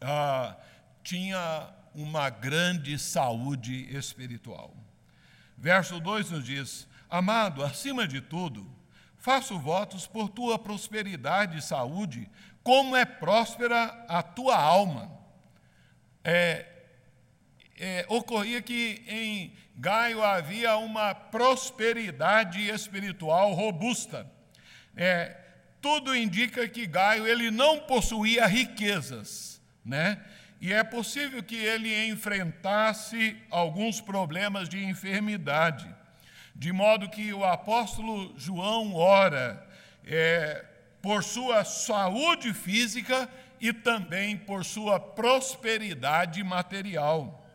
ah, 0.00 0.56
tinha 1.02 1.68
uma 1.94 2.30
grande 2.30 2.98
saúde 2.98 3.94
espiritual. 3.94 4.74
Verso 5.58 6.00
2 6.00 6.30
nos 6.30 6.44
diz: 6.44 6.88
Amado, 7.10 7.62
acima 7.62 8.08
de 8.08 8.22
tudo, 8.22 8.66
faço 9.18 9.58
votos 9.58 10.06
por 10.06 10.30
tua 10.30 10.58
prosperidade 10.58 11.58
e 11.58 11.62
saúde, 11.62 12.28
como 12.64 12.96
é 12.96 13.04
próspera 13.04 14.06
a 14.08 14.22
tua 14.22 14.56
alma. 14.56 15.12
É, 16.24 16.64
é, 17.78 18.06
ocorria 18.08 18.62
que 18.62 19.04
em 19.06 19.52
Gaio 19.76 20.22
havia 20.24 20.76
uma 20.78 21.14
prosperidade 21.14 22.66
espiritual 22.66 23.52
robusta. 23.52 24.26
É, 24.96 25.36
tudo 25.82 26.16
indica 26.16 26.66
que 26.66 26.86
Gaio 26.86 27.26
ele 27.26 27.50
não 27.50 27.80
possuía 27.80 28.46
riquezas, 28.46 29.60
né? 29.84 30.24
E 30.60 30.72
é 30.72 30.82
possível 30.82 31.42
que 31.42 31.56
ele 31.56 32.06
enfrentasse 32.06 33.36
alguns 33.50 34.00
problemas 34.00 34.66
de 34.66 34.82
enfermidade. 34.82 35.94
De 36.56 36.72
modo 36.72 37.10
que 37.10 37.34
o 37.34 37.44
apóstolo 37.44 38.32
João 38.38 38.94
ora 38.94 39.68
é, 40.06 40.64
por 41.04 41.22
sua 41.22 41.66
saúde 41.66 42.54
física 42.54 43.28
e 43.60 43.74
também 43.74 44.38
por 44.38 44.64
sua 44.64 44.98
prosperidade 44.98 46.42
material. 46.42 47.46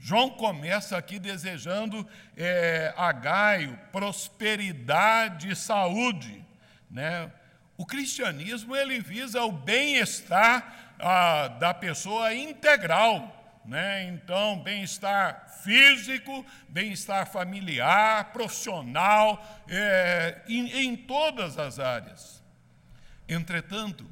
João 0.00 0.28
começa 0.28 0.98
aqui 0.98 1.20
desejando 1.20 2.04
é, 2.36 2.92
a 2.96 3.12
Gaio 3.12 3.78
prosperidade 3.92 5.52
e 5.52 5.54
saúde. 5.54 6.44
Né? 6.90 7.30
O 7.76 7.86
cristianismo 7.86 8.74
ele 8.74 8.98
visa 8.98 9.40
o 9.44 9.52
bem-estar 9.52 10.96
ah, 10.98 11.46
da 11.60 11.72
pessoa 11.72 12.34
integral. 12.34 13.60
Né? 13.64 14.08
Então, 14.08 14.58
bem-estar 14.64 15.60
físico, 15.62 16.44
bem-estar 16.68 17.24
familiar, 17.30 18.32
profissional, 18.32 19.64
é, 19.68 20.42
em, 20.48 20.86
em 20.86 20.96
todas 20.96 21.56
as 21.56 21.78
áreas. 21.78 22.37
Entretanto, 23.28 24.06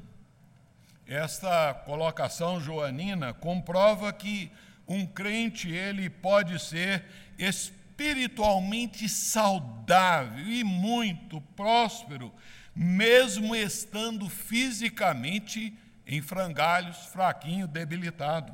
esta 1.07 1.73
colocação 1.73 2.59
joanina 2.59 3.33
comprova 3.33 4.13
que 4.13 4.51
um 4.87 5.05
crente 5.05 5.69
ele 5.69 6.09
pode 6.09 6.59
ser 6.59 7.03
espiritualmente 7.37 9.09
saudável 9.09 10.45
e 10.45 10.63
muito 10.63 11.41
próspero, 11.55 12.33
mesmo 12.75 13.55
estando 13.55 14.29
fisicamente 14.29 15.73
em 16.05 16.21
frangalhos, 16.21 16.97
fraquinho, 17.07 17.67
debilitado 17.67 18.53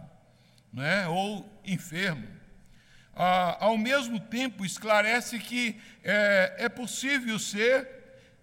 né, 0.72 1.08
ou 1.08 1.48
enfermo. 1.64 2.28
Ah, 3.16 3.58
ao 3.60 3.78
mesmo 3.78 4.20
tempo, 4.20 4.66
esclarece 4.66 5.38
que 5.38 5.80
é, 6.04 6.56
é 6.58 6.70
possível 6.70 7.38
ser 7.38 7.88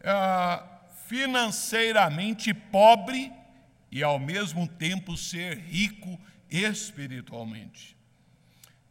ah, 0.04 0.64
financeiramente 1.10 2.54
pobre 2.54 3.32
e, 3.90 4.00
ao 4.00 4.16
mesmo 4.16 4.68
tempo, 4.68 5.16
ser 5.16 5.58
rico 5.58 6.16
espiritualmente. 6.48 7.96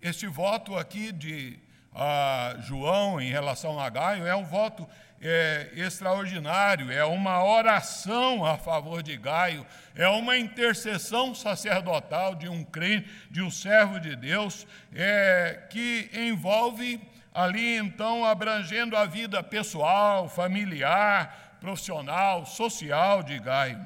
Este 0.02 0.28
voto 0.28 0.76
aqui 0.76 1.14
de 1.14 1.58
ah, 1.96 2.58
João 2.60 3.22
em 3.22 3.32
relação 3.32 3.80
a 3.80 3.90
Gaio 3.90 4.28
é 4.28 4.36
um 4.36 4.44
voto 4.44 4.86
é, 5.22 5.72
extraordinário, 5.74 6.92
é 6.92 7.06
uma 7.06 7.42
oração 7.42 8.46
a 8.46 8.58
favor 8.58 9.02
de 9.02 9.16
Gaio, 9.16 9.66
é 9.96 10.10
uma 10.10 10.38
intercessão 10.38 11.34
sacerdotal 11.34 12.36
de 12.36 12.50
um 12.50 12.66
crente, 12.66 13.10
de 13.32 13.42
um 13.42 13.50
servo 13.50 13.98
de 13.98 14.18
Deus, 14.18 14.68
é, 14.94 15.68
que 15.70 16.10
envolve 16.14 17.00
ali 17.34 17.78
então 17.78 18.26
abrangendo 18.26 18.98
a 18.98 19.06
vida 19.06 19.42
pessoal, 19.42 20.28
familiar, 20.28 21.49
profissional, 21.60 22.46
social 22.46 23.24
de 23.24 23.38
Gaio. 23.40 23.84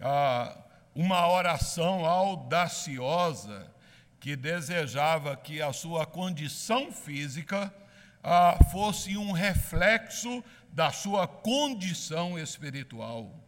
Ah, 0.00 0.56
uma 0.94 1.28
oração 1.28 2.04
audaciosa 2.04 3.72
que 4.20 4.36
desejava 4.36 5.36
que 5.36 5.60
a 5.60 5.72
sua 5.72 6.06
condição 6.06 6.92
física 6.92 7.72
ah, 8.22 8.58
fosse 8.70 9.16
um 9.16 9.32
reflexo 9.32 10.42
da 10.72 10.90
sua 10.90 11.26
condição 11.26 12.38
espiritual. 12.38 13.44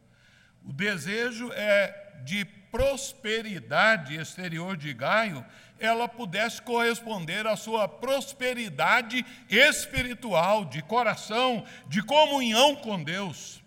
O 0.65 0.73
desejo 0.73 1.51
é 1.53 2.21
de 2.25 2.45
prosperidade 2.45 4.17
exterior 4.17 4.77
de 4.77 4.93
Gaio, 4.93 5.45
ela 5.79 6.09
pudesse 6.09 6.61
corresponder 6.63 7.47
à 7.47 7.57
sua 7.57 7.87
prosperidade 7.89 9.25
espiritual, 9.49 10.65
de 10.65 10.83
coração, 10.83 11.65
de 11.87 12.03
comunhão 12.03 12.75
com 12.77 13.03
Deus. 13.03 13.63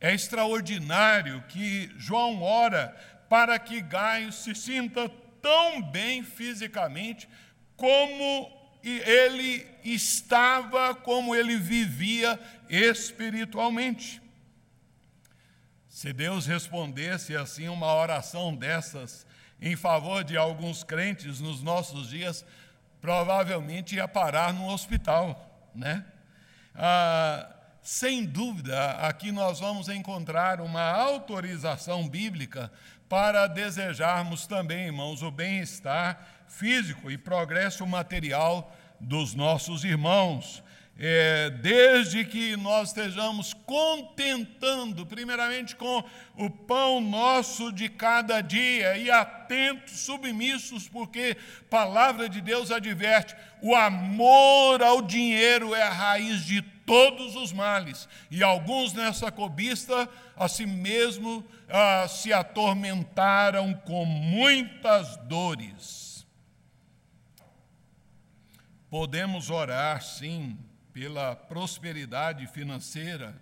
É 0.00 0.14
extraordinário 0.14 1.44
que 1.48 1.90
João 1.96 2.42
ora 2.42 2.96
para 3.28 3.58
que 3.58 3.80
Gaio 3.80 4.32
se 4.32 4.54
sinta 4.54 5.08
tão 5.40 5.82
bem 5.82 6.22
fisicamente 6.22 7.28
como 7.76 8.50
ele 8.82 9.66
estava 9.84 10.94
como 10.94 11.34
ele 11.34 11.56
vivia 11.56 12.40
espiritualmente. 12.68 14.20
Se 15.86 16.12
Deus 16.12 16.46
respondesse 16.46 17.36
assim 17.36 17.68
uma 17.68 17.94
oração 17.94 18.54
dessas 18.54 19.26
em 19.60 19.76
favor 19.76 20.24
de 20.24 20.36
alguns 20.36 20.82
crentes 20.82 21.40
nos 21.40 21.62
nossos 21.62 22.08
dias, 22.08 22.44
provavelmente 23.00 23.96
ia 23.96 24.08
parar 24.08 24.52
no 24.52 24.68
hospital, 24.68 25.68
né? 25.74 26.04
Ah, 26.74 27.48
sem 27.82 28.24
dúvida, 28.24 28.92
aqui 28.92 29.32
nós 29.32 29.60
vamos 29.60 29.88
encontrar 29.88 30.60
uma 30.60 30.82
autorização 30.82 32.08
bíblica 32.08 32.70
para 33.08 33.46
desejarmos 33.46 34.46
também, 34.46 34.86
irmãos, 34.86 35.22
o 35.22 35.30
bem-estar 35.30 36.24
físico 36.46 37.10
e 37.10 37.18
progresso 37.18 37.86
material 37.86 38.72
dos 39.00 39.34
nossos 39.34 39.82
irmãos. 39.82 40.62
É, 41.02 41.48
desde 41.48 42.26
que 42.26 42.58
nós 42.58 42.88
estejamos 42.88 43.54
contentando, 43.54 45.06
primeiramente 45.06 45.74
com 45.74 46.04
o 46.36 46.50
pão 46.50 47.00
nosso 47.00 47.72
de 47.72 47.88
cada 47.88 48.42
dia, 48.42 48.98
e 48.98 49.10
atentos, 49.10 50.00
submissos, 50.00 50.88
porque 50.88 51.38
a 51.62 51.64
palavra 51.70 52.28
de 52.28 52.42
Deus 52.42 52.70
adverte: 52.70 53.34
o 53.62 53.74
amor 53.74 54.82
ao 54.82 55.00
dinheiro 55.00 55.74
é 55.74 55.80
a 55.80 55.90
raiz 55.90 56.44
de 56.44 56.60
todos 56.60 57.34
os 57.34 57.50
males, 57.50 58.06
e 58.30 58.42
alguns 58.42 58.92
nessa 58.92 59.32
cobiça 59.32 60.06
a 60.36 60.48
si 60.48 60.66
mesmo 60.66 61.42
se 62.10 62.30
atormentaram 62.30 63.72
com 63.72 64.04
muitas 64.04 65.16
dores. 65.16 66.26
Podemos 68.90 69.48
orar, 69.48 70.02
sim, 70.02 70.58
pela 70.92 71.34
prosperidade 71.34 72.46
financeira 72.46 73.34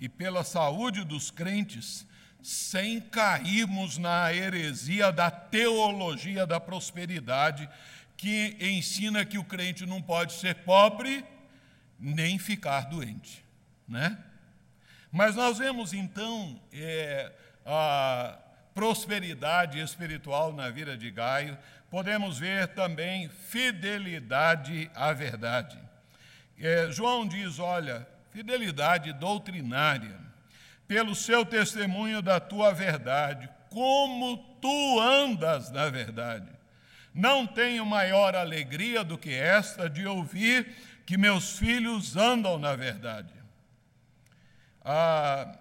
e 0.00 0.08
pela 0.08 0.44
saúde 0.44 1.04
dos 1.04 1.30
crentes, 1.30 2.06
sem 2.42 3.00
cairmos 3.00 3.98
na 3.98 4.32
heresia 4.34 5.12
da 5.12 5.30
teologia 5.30 6.46
da 6.46 6.58
prosperidade, 6.58 7.68
que 8.16 8.56
ensina 8.60 9.24
que 9.24 9.38
o 9.38 9.44
crente 9.44 9.86
não 9.86 10.02
pode 10.02 10.32
ser 10.34 10.56
pobre 10.56 11.24
nem 11.98 12.38
ficar 12.38 12.82
doente, 12.82 13.44
né? 13.86 14.18
Mas 15.10 15.36
nós 15.36 15.58
vemos 15.58 15.92
então 15.92 16.60
é, 16.72 17.32
a 17.64 18.38
prosperidade 18.74 19.78
espiritual 19.78 20.52
na 20.52 20.70
vida 20.70 20.96
de 20.96 21.10
Gaio, 21.10 21.56
podemos 21.90 22.38
ver 22.38 22.68
também 22.68 23.28
fidelidade 23.28 24.90
à 24.94 25.12
verdade. 25.12 25.78
É, 26.62 26.92
João 26.92 27.26
diz: 27.26 27.58
olha, 27.58 28.06
fidelidade 28.30 29.12
doutrinária, 29.12 30.16
pelo 30.86 31.12
seu 31.12 31.44
testemunho 31.44 32.22
da 32.22 32.38
tua 32.38 32.72
verdade, 32.72 33.50
como 33.68 34.36
tu 34.60 35.00
andas 35.00 35.72
na 35.72 35.88
verdade. 35.88 36.48
Não 37.12 37.46
tenho 37.46 37.84
maior 37.84 38.36
alegria 38.36 39.02
do 39.02 39.18
que 39.18 39.34
esta 39.34 39.90
de 39.90 40.06
ouvir 40.06 40.72
que 41.04 41.18
meus 41.18 41.58
filhos 41.58 42.16
andam 42.16 42.56
na 42.58 42.76
verdade. 42.76 43.34
Ah, 44.84 45.58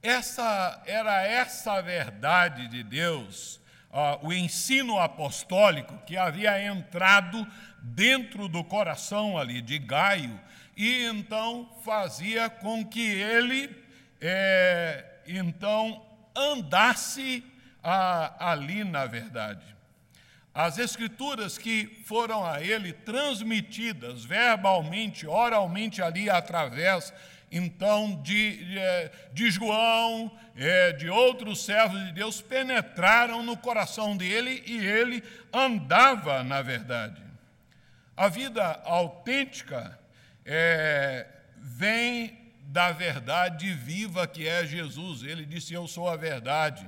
essa 0.00 0.80
era 0.86 1.22
essa 1.22 1.82
verdade 1.82 2.68
de 2.68 2.84
Deus, 2.84 3.60
ah, 3.92 4.18
o 4.22 4.32
ensino 4.32 4.98
apostólico 5.00 5.98
que 6.06 6.16
havia 6.16 6.62
entrado 6.62 7.44
dentro 7.94 8.48
do 8.48 8.64
coração 8.64 9.38
ali 9.38 9.60
de 9.60 9.78
Gaio 9.78 10.40
e 10.76 11.04
então 11.04 11.70
fazia 11.84 12.50
com 12.50 12.84
que 12.84 13.00
ele 13.00 13.70
é, 14.20 15.04
então 15.26 16.04
andasse 16.34 17.44
ah, 17.82 18.34
ali 18.38 18.82
na 18.82 19.06
verdade. 19.06 19.64
As 20.52 20.78
escrituras 20.78 21.58
que 21.58 22.02
foram 22.06 22.44
a 22.44 22.62
ele 22.62 22.92
transmitidas 22.92 24.24
verbalmente, 24.24 25.26
oralmente 25.26 26.02
ali 26.02 26.28
através 26.28 27.12
então 27.52 28.20
de, 28.22 28.64
de, 28.64 28.78
é, 28.78 29.12
de 29.32 29.50
João, 29.50 30.36
é, 30.56 30.92
de 30.92 31.08
outros 31.08 31.64
servos 31.64 32.04
de 32.06 32.12
Deus, 32.12 32.40
penetraram 32.40 33.42
no 33.42 33.56
coração 33.56 34.16
dele 34.16 34.62
e 34.66 34.78
ele 34.78 35.22
andava 35.52 36.42
na 36.42 36.60
verdade. 36.62 37.25
A 38.16 38.28
vida 38.28 38.80
autêntica 38.84 39.98
é, 40.44 41.26
vem 41.56 42.52
da 42.62 42.90
verdade 42.92 43.72
viva 43.72 44.26
que 44.26 44.48
é 44.48 44.64
Jesus. 44.64 45.22
Ele 45.22 45.44
disse: 45.44 45.74
Eu 45.74 45.86
sou 45.86 46.08
a 46.08 46.16
verdade 46.16 46.86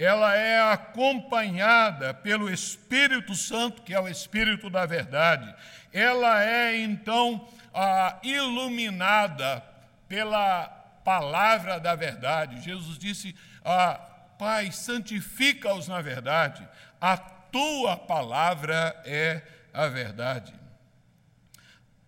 ela 0.00 0.34
é 0.34 0.58
acompanhada 0.72 2.14
pelo 2.14 2.50
Espírito 2.50 3.34
Santo, 3.34 3.82
que 3.82 3.92
é 3.92 4.00
o 4.00 4.08
Espírito 4.08 4.70
da 4.70 4.86
verdade. 4.86 5.54
Ela 5.92 6.42
é 6.42 6.80
então 6.80 7.46
iluminada 8.22 9.62
pela 10.08 10.68
palavra 11.04 11.78
da 11.78 11.94
verdade. 11.94 12.62
Jesus 12.62 12.98
disse: 12.98 13.36
ah, 13.62 14.00
Pai, 14.38 14.72
santifica-os 14.72 15.86
na 15.86 16.00
verdade, 16.00 16.66
a 16.98 17.18
tua 17.18 17.94
palavra 17.94 18.98
é 19.04 19.42
a 19.74 19.86
verdade. 19.86 20.54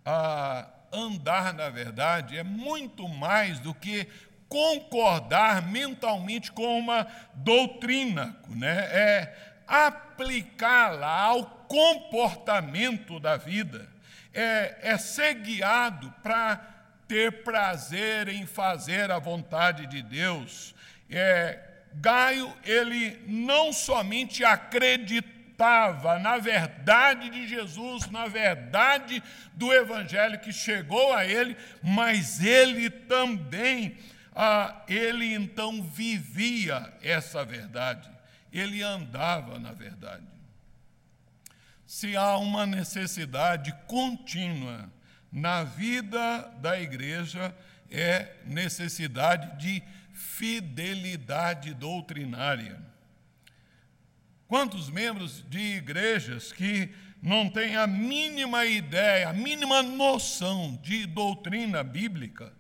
Ah, 0.04 0.68
andar 0.92 1.54
na 1.54 1.70
verdade 1.70 2.36
é 2.36 2.42
muito 2.42 3.08
mais 3.08 3.58
do 3.58 3.72
que 3.72 4.06
concordar 4.48 5.62
mentalmente 5.62 6.52
com 6.52 6.78
uma 6.78 7.06
doutrina, 7.34 8.36
né? 8.50 8.78
é 8.92 9.52
aplicá-la 9.66 11.08
ao 11.08 11.46
comportamento 11.66 13.18
da 13.18 13.38
vida, 13.38 13.88
é, 14.34 14.76
é 14.82 14.98
ser 14.98 15.34
guiado 15.34 16.12
para 16.22 16.60
ter 17.08 17.42
prazer 17.42 18.28
em 18.28 18.46
fazer 18.46 19.10
a 19.10 19.18
vontade 19.18 19.86
de 19.86 20.02
Deus. 20.02 20.74
É, 21.08 21.58
Gaio, 21.94 22.54
ele 22.64 23.22
não 23.26 23.72
somente 23.72 24.44
acreditava 25.62 26.18
na 26.18 26.38
verdade 26.38 27.30
de 27.30 27.46
Jesus, 27.46 28.10
na 28.10 28.26
verdade 28.26 29.22
do 29.54 29.72
Evangelho 29.72 30.40
que 30.40 30.52
chegou 30.52 31.14
a 31.14 31.24
ele, 31.24 31.56
mas 31.82 32.42
ele 32.42 32.90
também 32.90 33.96
ah, 34.34 34.82
ele 34.88 35.32
então 35.32 35.82
vivia 35.82 36.92
essa 37.02 37.44
verdade, 37.44 38.10
ele 38.52 38.82
andava 38.82 39.58
na 39.58 39.72
verdade. 39.72 40.26
Se 41.86 42.16
há 42.16 42.36
uma 42.38 42.66
necessidade 42.66 43.72
contínua 43.86 44.90
na 45.30 45.62
vida 45.62 46.50
da 46.60 46.80
igreja, 46.80 47.54
é 47.90 48.36
necessidade 48.46 49.58
de 49.58 49.82
fidelidade 50.14 51.74
doutrinária. 51.74 52.91
Quantos 54.52 54.90
membros 54.90 55.42
de 55.48 55.78
igrejas 55.78 56.52
que 56.52 56.94
não 57.22 57.48
têm 57.48 57.74
a 57.74 57.86
mínima 57.86 58.66
ideia, 58.66 59.30
a 59.30 59.32
mínima 59.32 59.82
noção 59.82 60.78
de 60.82 61.06
doutrina 61.06 61.82
bíblica, 61.82 62.52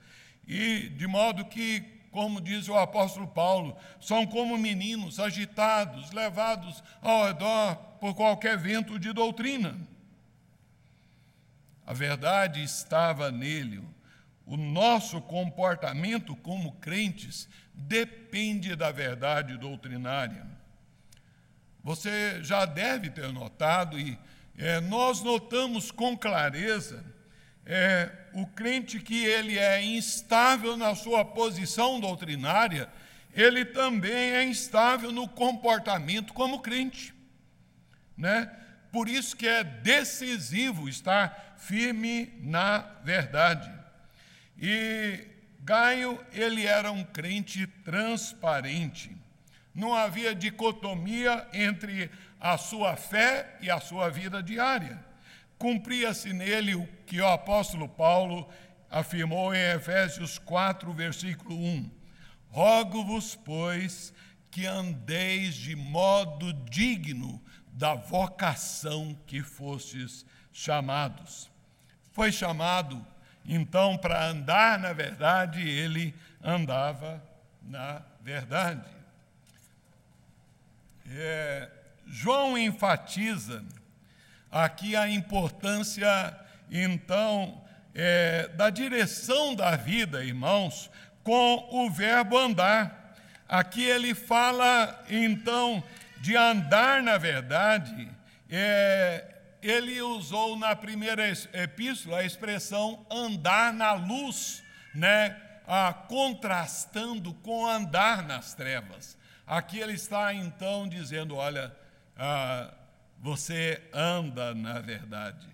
e 0.48 0.88
de 0.88 1.06
modo 1.06 1.44
que, 1.44 1.84
como 2.10 2.40
diz 2.40 2.66
o 2.66 2.78
apóstolo 2.78 3.28
Paulo, 3.28 3.76
são 4.00 4.26
como 4.26 4.56
meninos 4.56 5.20
agitados, 5.20 6.12
levados 6.12 6.82
ao 7.02 7.26
redor 7.26 7.76
por 8.00 8.14
qualquer 8.14 8.56
vento 8.56 8.98
de 8.98 9.12
doutrina. 9.12 9.78
A 11.84 11.92
verdade 11.92 12.62
estava 12.62 13.30
nele. 13.30 13.84
O 14.46 14.56
nosso 14.56 15.20
comportamento 15.20 16.34
como 16.36 16.72
crentes 16.76 17.50
depende 17.74 18.74
da 18.74 18.90
verdade 18.90 19.58
doutrinária. 19.58 20.51
Você 21.82 22.42
já 22.42 22.64
deve 22.64 23.10
ter 23.10 23.32
notado, 23.32 23.98
e 23.98 24.18
é, 24.56 24.80
nós 24.80 25.22
notamos 25.22 25.90
com 25.90 26.16
clareza 26.16 27.04
é, 27.64 28.10
o 28.32 28.46
crente 28.46 29.00
que 29.00 29.24
ele 29.24 29.58
é 29.58 29.82
instável 29.82 30.76
na 30.76 30.94
sua 30.94 31.24
posição 31.24 32.00
doutrinária, 32.00 32.88
ele 33.34 33.64
também 33.64 34.32
é 34.32 34.44
instável 34.44 35.10
no 35.10 35.28
comportamento 35.28 36.32
como 36.32 36.60
crente, 36.60 37.14
né? 38.16 38.50
Por 38.90 39.08
isso 39.08 39.36
que 39.36 39.48
é 39.48 39.64
decisivo 39.64 40.88
estar 40.88 41.56
firme 41.56 42.32
na 42.42 42.78
verdade. 43.02 43.72
E 44.58 45.26
Gaio, 45.60 46.20
ele 46.32 46.66
era 46.66 46.92
um 46.92 47.04
crente 47.04 47.66
transparente. 47.66 49.16
Não 49.74 49.94
havia 49.94 50.34
dicotomia 50.34 51.46
entre 51.52 52.10
a 52.40 52.58
sua 52.58 52.96
fé 52.96 53.56
e 53.60 53.70
a 53.70 53.80
sua 53.80 54.10
vida 54.10 54.42
diária 54.42 55.12
cumpria-se 55.62 56.32
nele 56.32 56.74
o 56.74 56.88
que 57.06 57.20
o 57.20 57.28
apóstolo 57.28 57.88
Paulo 57.88 58.50
afirmou 58.90 59.54
em 59.54 59.60
Efésios 59.60 60.36
4, 60.36 60.92
versículo 60.92 61.54
1. 61.54 61.88
Rogo-vos, 62.48 63.36
pois, 63.36 64.12
que 64.50 64.66
andeis 64.66 65.54
de 65.54 65.76
modo 65.76 66.52
digno 66.52 67.40
da 67.68 67.94
vocação 67.94 69.16
que 69.24 69.40
fostes 69.40 70.26
chamados. 70.52 71.48
Foi 72.10 72.32
chamado 72.32 73.06
então, 73.44 73.96
para 73.96 74.26
andar 74.26 74.80
na 74.80 74.92
verdade, 74.92 75.60
ele 75.60 76.12
andava 76.42 77.22
na 77.62 78.02
verdade. 78.20 79.01
É, 81.14 81.68
João 82.06 82.56
enfatiza 82.56 83.62
aqui 84.50 84.96
a 84.96 85.08
importância, 85.08 86.08
então, 86.70 87.62
é, 87.94 88.48
da 88.48 88.70
direção 88.70 89.54
da 89.54 89.76
vida, 89.76 90.24
irmãos, 90.24 90.90
com 91.22 91.68
o 91.70 91.90
verbo 91.90 92.38
andar. 92.38 93.14
Aqui 93.46 93.82
ele 93.82 94.14
fala, 94.14 95.04
então, 95.10 95.82
de 96.20 96.34
andar 96.36 97.02
na 97.02 97.18
verdade. 97.18 98.08
É, 98.48 99.28
ele 99.62 100.00
usou 100.00 100.58
na 100.58 100.74
primeira 100.74 101.30
epístola 101.52 102.18
a 102.18 102.24
expressão 102.24 103.06
andar 103.10 103.72
na 103.72 103.92
luz, 103.92 104.62
né? 104.94 105.36
Ah, 105.66 105.92
contrastando 105.92 107.32
com 107.34 107.66
andar 107.66 108.22
nas 108.22 108.54
trevas. 108.54 109.16
Aqui 109.46 109.78
ele 109.78 109.94
está 109.94 110.32
então 110.32 110.88
dizendo: 110.88 111.36
olha, 111.36 111.74
ah, 112.16 112.72
você 113.18 113.82
anda 113.92 114.54
na 114.54 114.80
verdade. 114.80 115.48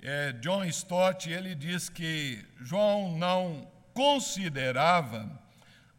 É, 0.00 0.32
John 0.32 0.64
Stott 0.64 1.30
ele 1.30 1.54
diz 1.54 1.88
que 1.88 2.44
João 2.60 3.16
não 3.16 3.70
considerava 3.94 5.30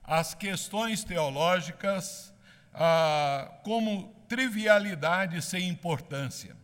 as 0.04 0.34
questões 0.34 1.04
teológicas 1.04 2.34
ah, 2.74 3.60
como 3.64 4.14
trivialidade 4.28 5.42
sem 5.42 5.70
importância, 5.70 6.56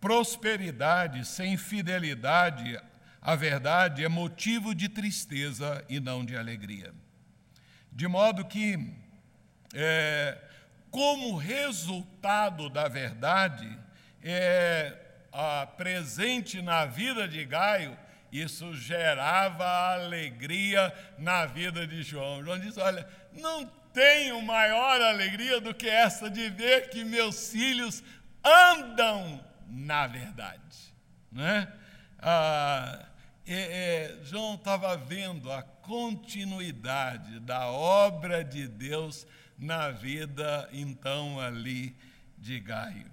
prosperidade 0.00 1.26
sem 1.26 1.56
fidelidade 1.56 2.80
à 3.20 3.34
verdade 3.34 4.04
é 4.04 4.08
motivo 4.08 4.74
de 4.74 4.88
tristeza 4.88 5.84
e 5.88 5.98
não 5.98 6.24
de 6.24 6.36
alegria. 6.36 6.94
De 7.96 8.06
modo 8.06 8.44
que, 8.44 8.92
é, 9.72 10.36
como 10.90 11.34
resultado 11.34 12.68
da 12.68 12.88
verdade, 12.88 13.66
é, 14.22 14.94
a, 15.32 15.66
presente 15.66 16.60
na 16.60 16.84
vida 16.84 17.26
de 17.26 17.42
Gaio, 17.46 17.96
isso 18.30 18.74
gerava 18.74 19.64
alegria 19.94 20.92
na 21.16 21.46
vida 21.46 21.86
de 21.86 22.02
João. 22.02 22.44
João 22.44 22.58
diz: 22.58 22.76
Olha, 22.76 23.08
não 23.32 23.64
tenho 23.94 24.42
maior 24.42 25.00
alegria 25.00 25.58
do 25.58 25.72
que 25.72 25.88
essa 25.88 26.28
de 26.28 26.50
ver 26.50 26.90
que 26.90 27.02
meus 27.02 27.50
filhos 27.50 28.04
andam 28.44 29.42
na 29.70 30.06
verdade. 30.06 30.60
Né? 31.32 31.66
Ah, 32.18 33.06
é, 33.46 33.54
é, 33.54 34.24
João 34.24 34.56
estava 34.56 34.94
vendo 34.98 35.50
a 35.50 35.62
continuidade 35.86 37.38
da 37.38 37.68
obra 37.68 38.42
de 38.42 38.66
Deus 38.66 39.24
na 39.56 39.90
vida, 39.90 40.68
então, 40.72 41.40
ali 41.40 41.96
de 42.36 42.58
Gaio. 42.58 43.10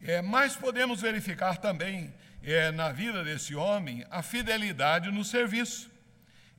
É, 0.00 0.20
mas 0.20 0.54
podemos 0.54 1.00
verificar 1.00 1.56
também 1.56 2.12
é, 2.42 2.70
na 2.70 2.92
vida 2.92 3.24
desse 3.24 3.54
homem 3.54 4.04
a 4.10 4.22
fidelidade 4.22 5.10
no 5.10 5.24
serviço. 5.24 5.90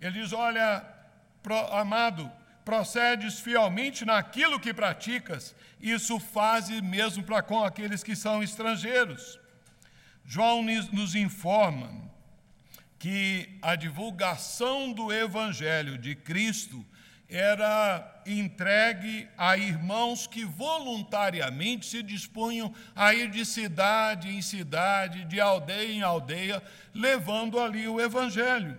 Ele 0.01 0.21
diz: 0.21 0.33
Olha, 0.33 0.83
pro, 1.43 1.55
amado, 1.71 2.29
procedes 2.65 3.39
fielmente 3.39 4.03
naquilo 4.03 4.59
que 4.59 4.73
praticas, 4.73 5.55
isso 5.79 6.19
faze 6.19 6.81
mesmo 6.81 7.23
para 7.23 7.43
com 7.43 7.63
aqueles 7.63 8.03
que 8.03 8.15
são 8.15 8.41
estrangeiros. 8.41 9.39
João 10.25 10.63
nos 10.63 11.15
informa 11.15 12.08
que 12.99 13.57
a 13.61 13.75
divulgação 13.75 14.91
do 14.91 15.11
Evangelho 15.11 15.97
de 15.97 16.13
Cristo 16.13 16.85
era 17.29 18.21
entregue 18.25 19.27
a 19.37 19.55
irmãos 19.55 20.27
que 20.27 20.43
voluntariamente 20.43 21.85
se 21.85 22.03
dispunham 22.03 22.73
a 22.95 23.13
ir 23.13 23.29
de 23.29 23.45
cidade 23.45 24.29
em 24.29 24.41
cidade, 24.41 25.25
de 25.25 25.39
aldeia 25.39 25.91
em 25.91 26.01
aldeia, 26.01 26.61
levando 26.93 27.59
ali 27.59 27.87
o 27.87 28.01
Evangelho. 28.01 28.75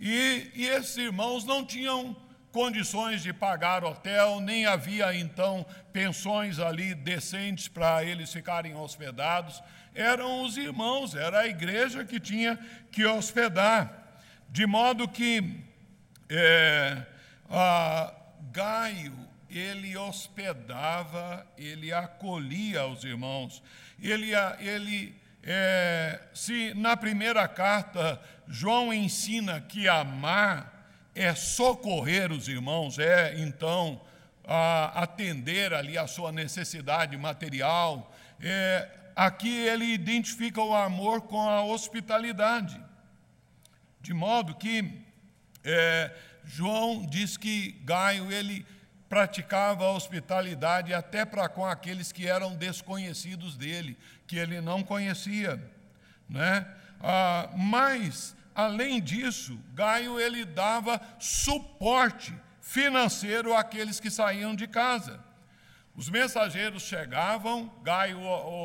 E, 0.00 0.50
e 0.54 0.66
esses 0.66 0.96
irmãos 0.96 1.44
não 1.44 1.64
tinham 1.64 2.16
condições 2.50 3.22
de 3.22 3.32
pagar 3.32 3.84
hotel, 3.84 4.40
nem 4.40 4.64
havia 4.64 5.14
então 5.14 5.66
pensões 5.92 6.58
ali 6.58 6.94
decentes 6.94 7.68
para 7.68 8.02
eles 8.02 8.32
ficarem 8.32 8.74
hospedados. 8.74 9.62
Eram 9.94 10.42
os 10.42 10.56
irmãos, 10.56 11.14
era 11.14 11.40
a 11.40 11.46
igreja 11.48 12.04
que 12.04 12.20
tinha 12.20 12.58
que 12.92 13.04
hospedar. 13.04 14.20
De 14.50 14.66
modo 14.66 15.08
que 15.08 15.62
é, 16.28 17.02
Gaio, 18.52 19.14
ele 19.50 19.96
hospedava, 19.96 21.46
ele 21.56 21.92
acolhia 21.92 22.86
os 22.86 23.04
irmãos. 23.04 23.62
Ele, 24.00 24.32
ele 24.60 25.14
é, 25.42 26.20
se 26.34 26.74
na 26.74 26.96
primeira 26.96 27.46
carta 27.48 28.20
João 28.46 28.92
ensina 28.92 29.60
que 29.60 29.88
amar 29.88 30.78
é 31.14 31.34
socorrer 31.34 32.30
os 32.30 32.48
irmãos, 32.48 32.98
é 32.98 33.34
então 33.38 34.00
a, 34.46 35.02
atender 35.02 35.72
ali 35.72 35.96
a 35.96 36.06
sua 36.06 36.30
necessidade 36.30 37.16
material. 37.16 38.14
É, 38.40 38.88
aqui 39.18 39.50
ele 39.50 39.84
identifica 39.84 40.62
o 40.62 40.74
amor 40.74 41.22
com 41.22 41.48
a 41.48 41.62
hospitalidade, 41.62 42.80
de 44.00 44.14
modo 44.14 44.54
que 44.54 45.02
é, 45.64 46.14
João 46.44 47.04
diz 47.04 47.36
que 47.36 47.72
Gaio 47.84 48.30
ele 48.30 48.64
praticava 49.08 49.84
a 49.84 49.92
hospitalidade 49.92 50.94
até 50.94 51.24
para 51.24 51.48
com 51.48 51.66
aqueles 51.66 52.12
que 52.12 52.26
eram 52.26 52.54
desconhecidos 52.54 53.56
dele, 53.56 53.96
que 54.26 54.36
ele 54.36 54.60
não 54.60 54.82
conhecia, 54.82 55.60
né? 56.28 56.66
Ah, 57.00 57.50
mas 57.56 58.36
Além 58.58 59.00
disso, 59.00 59.56
Gaio 59.72 60.18
ele 60.18 60.44
dava 60.44 61.00
suporte 61.20 62.34
financeiro 62.60 63.54
àqueles 63.54 64.00
que 64.00 64.10
saíam 64.10 64.52
de 64.52 64.66
casa. 64.66 65.20
Os 65.98 66.08
mensageiros 66.08 66.84
chegavam, 66.84 67.68
Gaio 67.82 68.20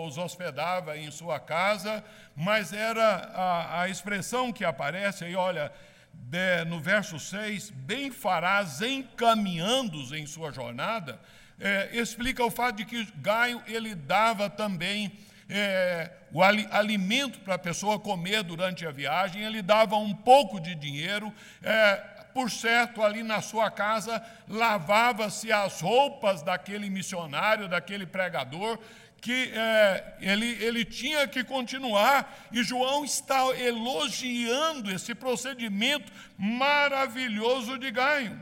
os 0.06 0.20
hospedava 0.20 0.96
em 0.96 1.10
sua 1.10 1.40
casa, 1.40 2.04
mas 2.36 2.72
era 2.72 3.04
a, 3.34 3.82
a 3.82 3.90
expressão 3.90 4.54
que 4.54 4.64
aparece 4.64 5.26
aí, 5.26 5.36
olha, 5.36 5.74
de, 6.14 6.64
no 6.66 6.80
verso 6.80 7.20
6, 7.20 7.72
bem 7.72 8.12
farás 8.12 8.84
encaminhando-os 8.84 10.12
em 10.12 10.28
sua 10.28 10.52
jornada, 10.52 11.20
é, 11.60 11.90
explica 11.94 12.46
o 12.46 12.52
fato 12.52 12.76
de 12.76 12.86
que 12.86 13.12
Gaio 13.16 13.64
ele 13.66 13.96
dava 13.96 14.48
também 14.48 15.12
é, 15.50 16.12
o 16.32 16.42
alimento 16.44 17.40
para 17.40 17.56
a 17.56 17.60
pessoa 17.60 18.00
comer 18.00 18.44
durante 18.44 18.86
a 18.86 18.92
viagem, 18.92 19.44
ele 19.44 19.64
dava 19.64 19.96
um 19.96 20.14
pouco 20.14 20.60
de 20.60 20.76
dinheiro. 20.76 21.34
É, 21.64 22.13
por 22.34 22.50
certo, 22.50 23.02
ali 23.02 23.24
na 23.24 23.42
sua 23.42 23.70
casa, 23.70 24.24
lavava-se 24.48 25.52
as 25.52 25.82
roupas 25.82 26.42
daquele 26.42 26.90
missionário, 26.90 27.68
daquele 27.68 28.06
pregador, 28.06 28.80
que 29.22 29.52
é, 29.54 30.18
ele, 30.20 30.48
ele 30.64 30.84
tinha 30.84 31.28
que 31.28 31.44
continuar, 31.44 32.50
e 32.52 32.64
João 32.64 33.06
está 33.06 33.40
elogiando 33.58 34.92
esse 34.92 35.16
procedimento 35.16 36.12
maravilhoso 36.38 37.78
de 37.78 37.90
Gaio. 37.92 38.38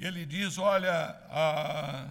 Ele 0.00 0.26
diz: 0.26 0.58
Olha, 0.58 1.16
a 1.30 2.08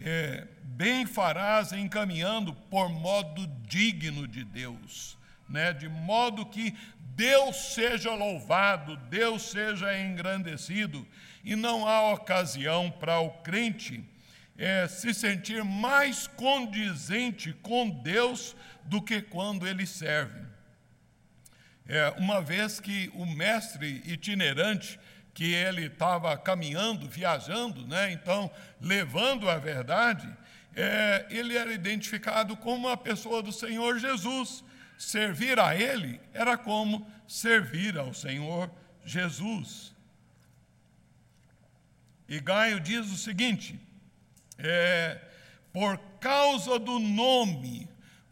é, 0.00 0.46
bem 0.62 1.06
farás 1.06 1.72
encaminhando 1.72 2.52
por 2.52 2.88
modo 2.88 3.46
digno 3.66 4.26
de 4.26 4.44
Deus, 4.44 5.15
né? 5.48 5.72
de 5.72 5.88
modo 5.88 6.46
que 6.46 6.74
Deus 6.98 7.74
seja 7.74 8.14
louvado, 8.14 8.96
Deus 9.08 9.50
seja 9.50 9.98
engrandecido, 9.98 11.06
e 11.44 11.56
não 11.56 11.86
há 11.86 12.12
ocasião 12.12 12.90
para 12.90 13.20
o 13.20 13.30
crente 13.30 14.04
é, 14.58 14.88
se 14.88 15.12
sentir 15.14 15.62
mais 15.64 16.26
condizente 16.26 17.52
com 17.62 17.88
Deus 17.88 18.56
do 18.84 19.02
que 19.02 19.20
quando 19.20 19.66
ele 19.66 19.86
serve. 19.86 20.44
É, 21.88 22.12
uma 22.18 22.40
vez 22.40 22.80
que 22.80 23.10
o 23.14 23.24
mestre 23.24 24.02
itinerante 24.06 24.98
que 25.32 25.52
ele 25.52 25.86
estava 25.86 26.36
caminhando, 26.36 27.06
viajando, 27.08 27.86
né? 27.86 28.10
então 28.10 28.50
levando 28.80 29.48
a 29.48 29.58
verdade, 29.58 30.26
é, 30.74 31.26
ele 31.30 31.56
era 31.56 31.72
identificado 31.72 32.56
como 32.56 32.88
uma 32.88 32.96
pessoa 32.96 33.42
do 33.42 33.52
Senhor 33.52 33.98
Jesus. 33.98 34.64
Servir 34.98 35.58
a 35.58 35.74
ele 35.74 36.20
era 36.32 36.56
como 36.56 37.06
servir 37.26 37.98
ao 37.98 38.14
Senhor 38.14 38.70
Jesus. 39.04 39.94
E 42.28 42.40
Gaio 42.40 42.80
diz 42.80 43.10
o 43.10 43.16
seguinte: 43.16 43.78
é, 44.58 45.20
por 45.72 45.98
causa 46.20 46.78
do 46.78 46.98
nome, 46.98 47.88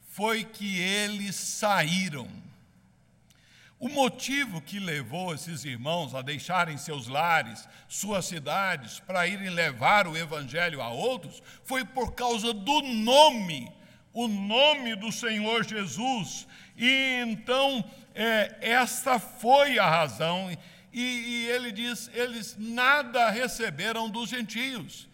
foi 0.08 0.44
que 0.44 0.78
eles 0.80 1.34
saíram. 1.34 2.28
O 3.78 3.88
motivo 3.88 4.62
que 4.62 4.78
levou 4.78 5.34
esses 5.34 5.64
irmãos 5.64 6.14
a 6.14 6.22
deixarem 6.22 6.78
seus 6.78 7.06
lares, 7.06 7.68
suas 7.88 8.24
cidades, 8.24 9.00
para 9.00 9.26
irem 9.26 9.50
levar 9.50 10.06
o 10.06 10.16
evangelho 10.16 10.80
a 10.80 10.88
outros, 10.88 11.42
foi 11.64 11.84
por 11.84 12.12
causa 12.12 12.54
do 12.54 12.80
nome, 12.80 13.70
o 14.14 14.28
nome 14.28 14.94
do 14.94 15.12
Senhor 15.12 15.64
Jesus. 15.64 16.46
E 16.78 17.22
então, 17.26 17.84
é, 18.14 18.56
esta 18.60 19.18
foi 19.18 19.78
a 19.78 19.86
razão. 19.90 20.50
E, 20.92 21.02
e 21.02 21.46
ele 21.50 21.72
diz: 21.72 22.08
eles 22.14 22.56
nada 22.58 23.28
receberam 23.28 24.08
dos 24.08 24.30
gentios. 24.30 25.08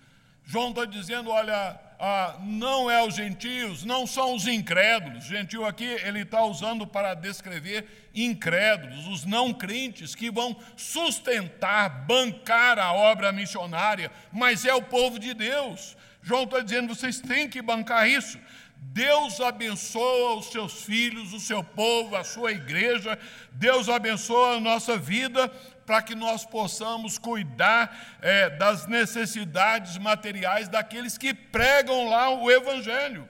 João 0.45 0.71
está 0.71 0.85
dizendo: 0.85 1.31
olha, 1.31 1.81
ah, 1.99 2.37
não 2.41 2.91
é 2.91 3.03
os 3.03 3.15
gentios, 3.15 3.85
não 3.85 4.07
são 4.07 4.35
os 4.35 4.47
incrédulos. 4.47 5.25
Gentio 5.25 5.65
aqui 5.65 5.85
ele 5.85 6.23
está 6.23 6.43
usando 6.43 6.87
para 6.87 7.15
descrever 7.15 8.09
incrédulos, 8.15 9.07
os 9.07 9.25
não 9.25 9.53
crentes 9.53 10.15
que 10.15 10.31
vão 10.31 10.57
sustentar, 10.77 12.07
bancar 12.07 12.79
a 12.79 12.93
obra 12.93 13.31
missionária, 13.33 14.11
mas 14.33 14.65
é 14.65 14.75
o 14.75 14.83
povo 14.83 15.19
de 15.19 15.35
Deus. 15.35 15.97
João 16.23 16.45
está 16.45 16.61
dizendo: 16.61 16.95
vocês 16.95 17.21
têm 17.21 17.49
que 17.49 17.63
bancar 17.63 18.09
isso. 18.09 18.39
Deus 18.83 19.41
abençoa 19.41 20.37
os 20.37 20.47
seus 20.47 20.83
filhos, 20.83 21.33
o 21.33 21.41
seu 21.41 21.63
povo, 21.63 22.17
a 22.17 22.25
sua 22.25 22.53
igreja. 22.53 23.19
Deus 23.53 23.89
abençoa 23.89 24.57
a 24.57 24.61
nossa 24.61 24.97
vida 24.97 25.49
para 25.87 26.03
que 26.03 26.15
nós 26.15 26.45
possamos 26.45 27.19
cuidar 27.19 28.19
é, 28.21 28.51
das 28.51 28.87
necessidades 28.87 29.99
materiais 29.99 30.69
daqueles 30.69 31.19
que 31.19 31.33
pregam 31.33 32.09
lá 32.09 32.31
o 32.31 32.51
Evangelho. 32.51 33.29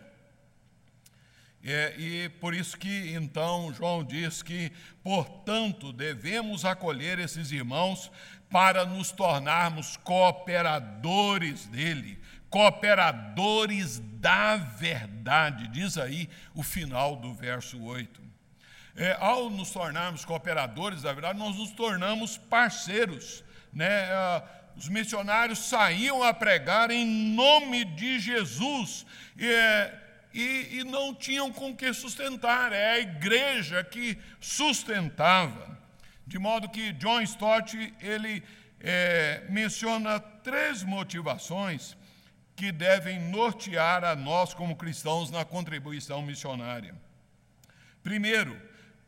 É, 1.62 1.94
e 1.98 2.28
por 2.40 2.54
isso 2.54 2.78
que 2.78 3.12
então 3.12 3.72
João 3.74 4.02
diz 4.02 4.42
que, 4.42 4.72
portanto, 5.02 5.92
devemos 5.92 6.64
acolher 6.64 7.18
esses 7.18 7.52
irmãos 7.52 8.10
para 8.50 8.84
nos 8.84 9.12
tornarmos 9.12 9.96
cooperadores 9.98 11.66
dele, 11.66 12.18
cooperadores 12.50 14.00
da 14.00 14.56
verdade, 14.56 15.68
diz 15.68 15.96
aí 15.96 16.28
o 16.54 16.62
final 16.62 17.16
do 17.16 17.32
verso 17.32 17.80
8. 17.80 18.20
É, 18.96 19.16
ao 19.20 19.48
nos 19.48 19.70
tornarmos 19.70 20.24
cooperadores 20.24 21.02
da 21.02 21.12
verdade, 21.12 21.38
nós 21.38 21.56
nos 21.56 21.70
tornamos 21.70 22.36
parceiros. 22.36 23.44
Né? 23.72 23.86
É, 23.86 24.42
os 24.76 24.88
missionários 24.88 25.60
saíam 25.60 26.22
a 26.22 26.34
pregar 26.34 26.90
em 26.90 27.06
nome 27.34 27.84
de 27.84 28.18
Jesus 28.18 29.06
e, 29.38 29.90
e, 30.34 30.78
e 30.80 30.84
não 30.84 31.14
tinham 31.14 31.52
com 31.52 31.74
que 31.74 31.92
sustentar, 31.94 32.72
é 32.72 32.92
a 32.92 32.98
igreja 32.98 33.84
que 33.84 34.18
sustentava. 34.40 35.78
De 36.26 36.38
modo 36.38 36.68
que 36.68 36.92
John 36.94 37.20
Stott 37.22 37.94
ele 38.00 38.42
é, 38.80 39.44
menciona 39.48 40.18
três 40.18 40.82
motivações 40.82 41.96
que 42.60 42.70
devem 42.70 43.18
nortear 43.18 44.04
a 44.04 44.14
nós 44.14 44.52
como 44.52 44.76
cristãos 44.76 45.30
na 45.30 45.46
contribuição 45.46 46.20
missionária. 46.20 46.94
Primeiro, 48.02 48.54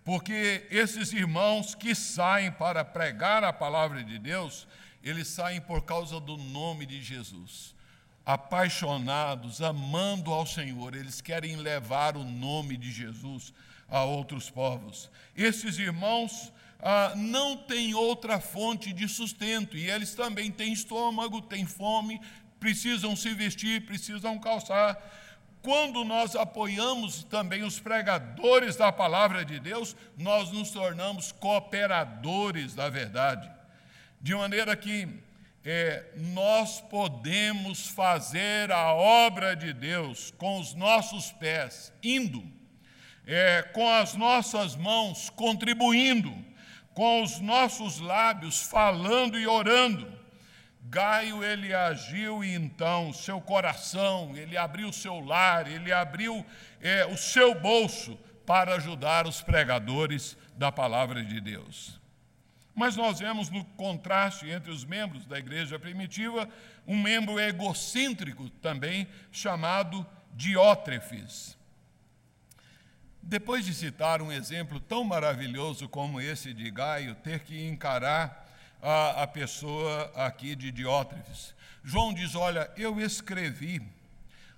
porque 0.02 0.66
esses 0.70 1.12
irmãos 1.12 1.74
que 1.74 1.94
saem 1.94 2.50
para 2.50 2.82
pregar 2.82 3.44
a 3.44 3.52
palavra 3.52 4.02
de 4.02 4.18
Deus, 4.18 4.66
eles 5.04 5.28
saem 5.28 5.60
por 5.60 5.82
causa 5.82 6.18
do 6.18 6.38
nome 6.38 6.86
de 6.86 7.02
Jesus. 7.02 7.74
Apaixonados, 8.24 9.60
amando 9.60 10.32
ao 10.32 10.46
Senhor, 10.46 10.96
eles 10.96 11.20
querem 11.20 11.56
levar 11.56 12.16
o 12.16 12.24
nome 12.24 12.78
de 12.78 12.90
Jesus 12.90 13.52
a 13.86 14.02
outros 14.02 14.48
povos. 14.48 15.10
Esses 15.36 15.78
irmãos 15.78 16.50
ah, 16.80 17.12
não 17.14 17.56
têm 17.56 17.94
outra 17.94 18.40
fonte 18.40 18.92
de 18.92 19.06
sustento 19.06 19.76
e 19.76 19.88
eles 19.88 20.14
também 20.14 20.50
têm 20.50 20.72
estômago, 20.72 21.40
têm 21.40 21.64
fome, 21.64 22.18
precisam 22.62 23.16
se 23.16 23.34
vestir, 23.34 23.84
precisam 23.84 24.38
calçar 24.38 24.96
quando 25.62 26.04
nós 26.04 26.34
apoiamos 26.34 27.22
também 27.24 27.62
os 27.62 27.78
pregadores 27.78 28.76
da 28.76 28.90
palavra 28.90 29.44
de 29.44 29.60
Deus, 29.60 29.94
nós 30.18 30.50
nos 30.50 30.70
tornamos 30.70 31.30
cooperadores 31.30 32.74
da 32.74 32.88
verdade. 32.88 33.48
De 34.20 34.34
maneira 34.34 34.76
que 34.76 35.08
é, 35.64 36.04
nós 36.16 36.80
podemos 36.80 37.86
fazer 37.86 38.72
a 38.72 38.92
obra 38.92 39.54
de 39.54 39.72
Deus 39.72 40.32
com 40.36 40.58
os 40.58 40.74
nossos 40.74 41.30
pés, 41.30 41.92
indo, 42.02 42.42
é, 43.24 43.62
com 43.72 43.88
as 43.88 44.14
nossas 44.14 44.74
mãos, 44.74 45.30
contribuindo, 45.30 46.34
com 46.92 47.22
os 47.22 47.38
nossos 47.38 48.00
lábios, 48.00 48.60
falando 48.62 49.38
e 49.38 49.46
orando 49.46 50.21
Gaio 50.92 51.42
ele 51.42 51.72
agiu 51.72 52.44
e 52.44 52.54
então 52.54 53.14
seu 53.14 53.40
coração, 53.40 54.36
ele 54.36 54.58
abriu 54.58 54.92
seu 54.92 55.20
lar, 55.20 55.66
ele 55.66 55.90
abriu 55.90 56.44
é, 56.82 57.06
o 57.06 57.16
seu 57.16 57.54
bolso 57.58 58.18
para 58.44 58.74
ajudar 58.74 59.26
os 59.26 59.40
pregadores 59.40 60.36
da 60.54 60.70
palavra 60.70 61.24
de 61.24 61.40
Deus. 61.40 61.98
Mas 62.74 62.94
nós 62.94 63.20
vemos 63.20 63.48
no 63.48 63.64
contraste 63.64 64.50
entre 64.50 64.70
os 64.70 64.84
membros 64.84 65.24
da 65.24 65.38
igreja 65.38 65.78
primitiva 65.78 66.46
um 66.86 67.00
membro 67.00 67.40
egocêntrico 67.40 68.50
também 68.50 69.08
chamado 69.30 70.06
Diótrefes. 70.34 71.56
Depois 73.22 73.64
de 73.64 73.72
citar 73.72 74.20
um 74.20 74.30
exemplo 74.30 74.78
tão 74.78 75.04
maravilhoso 75.04 75.88
como 75.88 76.20
esse 76.20 76.52
de 76.52 76.70
Gaio, 76.70 77.14
ter 77.14 77.40
que 77.40 77.66
encarar 77.66 78.42
a, 78.82 79.22
a 79.22 79.26
pessoa 79.28 80.12
aqui 80.16 80.56
de 80.56 80.72
Diótrefes. 80.72 81.54
João 81.84 82.12
diz: 82.12 82.34
Olha, 82.34 82.68
eu 82.76 83.00
escrevi. 83.00 83.80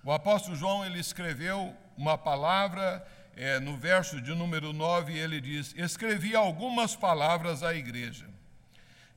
O 0.03 0.11
apóstolo 0.11 0.57
João 0.57 0.85
ele 0.85 0.99
escreveu 0.99 1.75
uma 1.97 2.17
palavra, 2.17 3.07
é, 3.37 3.61
no 3.61 3.77
verso 3.77 4.21
de 4.21 4.35
número 4.35 4.73
9, 4.73 5.13
ele 5.17 5.41
diz: 5.41 5.75
Escrevi 5.77 6.35
algumas 6.35 6.97
palavras 6.97 7.63
à 7.63 7.75
igreja. 7.75 8.27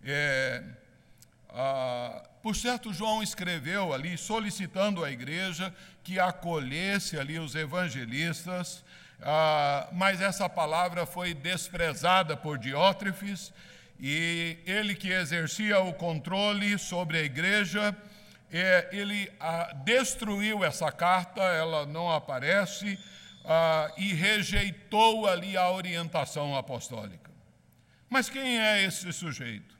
É, 0.03 0.63
por 2.43 2.55
certo, 2.55 2.93
João 2.93 3.23
escreveu 3.23 3.93
ali, 3.93 4.17
solicitando 4.17 5.03
à 5.03 5.11
igreja 5.11 5.73
que 6.03 6.19
acolhesse 6.19 7.17
ali 7.17 7.39
os 7.39 7.55
evangelistas, 7.55 8.83
ah, 9.21 9.87
mas 9.91 10.21
essa 10.21 10.47
palavra 10.47 11.05
foi 11.05 11.33
desprezada 11.33 12.37
por 12.37 12.57
Diótrefes 12.57 13.51
e 13.99 14.57
ele 14.65 14.93
que 14.95 15.09
exercia 15.09 15.79
o 15.79 15.93
controle 15.93 16.77
sobre 16.77 17.17
a 17.17 17.23
igreja, 17.23 17.95
é, 18.51 18.89
ele 18.91 19.31
ah, 19.39 19.73
destruiu 19.83 20.63
essa 20.63 20.91
carta, 20.91 21.41
ela 21.41 21.85
não 21.85 22.11
aparece, 22.11 22.99
ah, 23.43 23.91
e 23.97 24.13
rejeitou 24.13 25.27
ali 25.27 25.57
a 25.57 25.69
orientação 25.71 26.55
apostólica. 26.55 27.31
Mas 28.09 28.29
quem 28.29 28.59
é 28.59 28.83
esse 28.83 29.11
sujeito? 29.11 29.75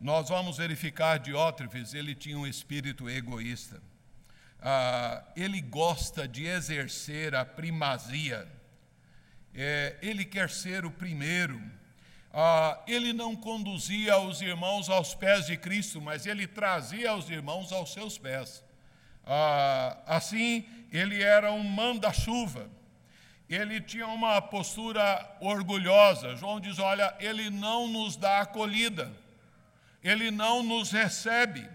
Nós 0.00 0.28
vamos 0.28 0.56
verificar 0.56 1.18
Diótrefes, 1.18 1.94
ele 1.94 2.14
tinha 2.14 2.38
um 2.38 2.46
espírito 2.46 3.10
egoísta. 3.10 3.82
Ah, 4.60 5.24
ele 5.36 5.60
gosta 5.60 6.26
de 6.26 6.46
exercer 6.46 7.34
a 7.34 7.44
primazia. 7.44 8.48
É, 9.54 9.96
ele 10.00 10.24
quer 10.24 10.48
ser 10.48 10.84
o 10.84 10.90
primeiro 10.90 11.60
ah, 12.32 12.80
ele 12.86 13.12
não 13.12 13.36
conduzia 13.36 14.18
os 14.18 14.40
irmãos 14.40 14.88
aos 14.88 15.14
pés 15.14 15.46
de 15.46 15.56
Cristo, 15.56 16.00
mas 16.00 16.26
ele 16.26 16.46
trazia 16.46 17.14
os 17.14 17.28
irmãos 17.28 17.72
aos 17.72 17.92
seus 17.92 18.16
pés. 18.16 18.64
Ah, 19.26 19.98
assim, 20.06 20.64
ele 20.90 21.22
era 21.22 21.52
um 21.52 21.62
manda-chuva. 21.62 22.70
Ele 23.48 23.82
tinha 23.82 24.06
uma 24.06 24.40
postura 24.40 25.36
orgulhosa. 25.40 26.34
João 26.36 26.58
diz: 26.58 26.78
Olha, 26.78 27.14
ele 27.20 27.50
não 27.50 27.86
nos 27.86 28.16
dá 28.16 28.40
acolhida, 28.40 29.12
ele 30.02 30.30
não 30.30 30.62
nos 30.62 30.90
recebe. 30.90 31.68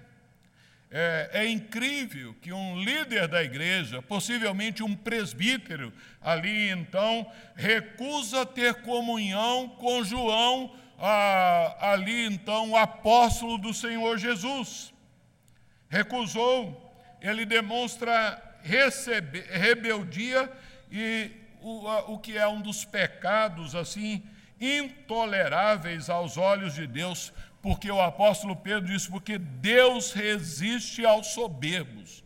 É, 0.89 1.29
é, 1.33 1.49
incrível 1.49 2.33
que 2.41 2.53
um 2.53 2.81
líder 2.81 3.27
da 3.27 3.43
igreja, 3.43 4.01
possivelmente 4.01 4.81
um 4.81 4.95
presbítero, 4.95 5.91
ali 6.27 6.69
então, 6.69 7.25
recusa 7.55 8.45
ter 8.45 8.81
comunhão 8.81 9.69
com 9.69 10.03
João, 10.03 10.75
ali 11.79 12.25
então, 12.25 12.71
o 12.71 12.75
apóstolo 12.75 13.57
do 13.57 13.73
Senhor 13.73 14.17
Jesus. 14.17 14.93
Recusou, 15.89 16.93
ele 17.21 17.45
demonstra 17.45 18.43
recebe, 18.61 19.39
rebeldia 19.49 20.51
e 20.91 21.31
o, 21.61 22.13
o 22.13 22.19
que 22.19 22.37
é 22.37 22.47
um 22.47 22.61
dos 22.61 22.83
pecados 22.83 23.73
assim 23.75 24.21
intoleráveis 24.59 26.09
aos 26.09 26.35
olhos 26.35 26.73
de 26.73 26.87
Deus, 26.87 27.31
porque 27.61 27.89
o 27.89 28.01
apóstolo 28.01 28.55
Pedro 28.55 28.87
disse: 28.87 29.09
porque 29.09 29.37
Deus 29.37 30.11
resiste 30.11 31.05
aos 31.05 31.27
soberbos, 31.27 32.23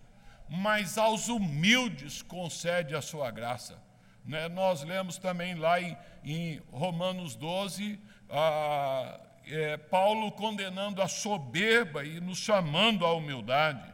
mas 0.50 0.98
aos 0.98 1.28
humildes 1.28 2.22
concede 2.22 2.96
a 2.96 3.02
sua 3.02 3.30
graça. 3.30 3.81
Né? 4.26 4.48
Nós 4.50 4.84
lemos 4.84 5.18
também 5.18 5.56
lá 5.56 5.82
em, 5.82 5.98
em 6.24 6.62
Romanos 6.72 7.36
12, 7.36 8.00
a, 8.30 9.20
é, 9.48 9.78
Paulo 9.78 10.32
condenando 10.32 11.02
a 11.02 11.08
soberba 11.08 12.04
e 12.04 12.20
nos 12.20 12.38
chamando 12.38 13.06
à 13.06 13.14
humildade, 13.14 13.92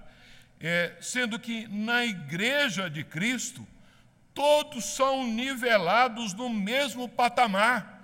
é, 0.60 0.96
sendo 1.00 1.40
que 1.40 1.68
na 1.68 2.06
igreja 2.06 2.90
de 2.90 3.04
Cristo, 3.04 3.66
todos 4.34 4.86
são 4.86 5.26
nivelados 5.26 6.34
no 6.34 6.50
mesmo 6.50 7.08
patamar, 7.08 8.04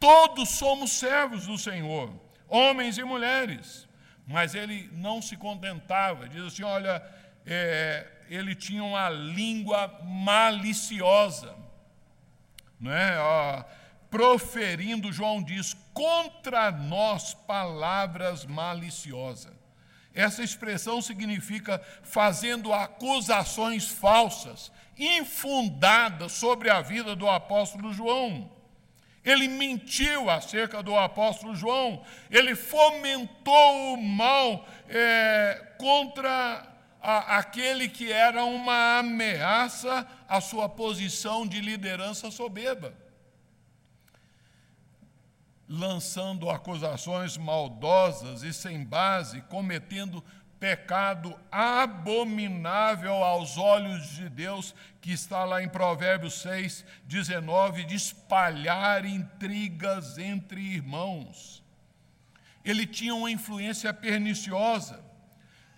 todos 0.00 0.50
somos 0.50 0.92
servos 0.92 1.46
do 1.46 1.58
Senhor, 1.58 2.12
homens 2.48 2.98
e 2.98 3.04
mulheres. 3.04 3.86
Mas 4.26 4.54
ele 4.54 4.90
não 4.92 5.22
se 5.22 5.36
contentava, 5.36 6.28
diz 6.28 6.42
assim: 6.42 6.62
olha, 6.62 7.02
é, 7.46 8.06
ele 8.28 8.54
tinha 8.54 8.84
uma 8.84 9.08
língua 9.08 10.00
maliciosa, 10.04 11.54
né? 12.80 13.16
proferindo, 14.10 15.12
João 15.12 15.42
diz, 15.42 15.74
contra 15.92 16.70
nós 16.70 17.34
palavras 17.34 18.44
maliciosas. 18.44 19.56
Essa 20.14 20.42
expressão 20.42 21.00
significa 21.00 21.80
fazendo 22.02 22.72
acusações 22.72 23.88
falsas, 23.88 24.72
infundadas 24.98 26.32
sobre 26.32 26.70
a 26.70 26.80
vida 26.80 27.14
do 27.14 27.28
apóstolo 27.28 27.92
João. 27.92 28.50
Ele 29.24 29.46
mentiu 29.46 30.30
acerca 30.30 30.82
do 30.82 30.96
apóstolo 30.96 31.54
João, 31.54 32.02
ele 32.30 32.56
fomentou 32.56 33.94
o 33.94 34.02
mal 34.02 34.66
é, 34.88 35.74
contra 35.78 36.66
a, 37.00 37.38
aquele 37.38 37.88
que 37.88 38.10
era 38.10 38.44
uma 38.44 38.98
ameaça 38.98 40.06
à 40.28 40.40
sua 40.40 40.68
posição 40.68 41.46
de 41.46 41.60
liderança 41.60 42.30
soberba 42.30 42.94
lançando 45.68 46.48
acusações 46.48 47.36
maldosas 47.36 48.42
e 48.42 48.52
sem 48.54 48.82
base, 48.84 49.42
cometendo 49.42 50.24
pecado 50.58 51.38
abominável 51.52 53.22
aos 53.22 53.58
olhos 53.58 54.08
de 54.08 54.28
Deus, 54.28 54.74
que 55.00 55.12
está 55.12 55.44
lá 55.44 55.62
em 55.62 55.68
Provérbios 55.68 56.40
6, 56.40 56.84
19, 57.04 57.84
de 57.84 57.94
espalhar 57.94 59.04
intrigas 59.04 60.18
entre 60.18 60.60
irmãos. 60.60 61.62
Ele 62.64 62.86
tinha 62.86 63.14
uma 63.14 63.30
influência 63.30 63.92
perniciosa. 63.92 65.04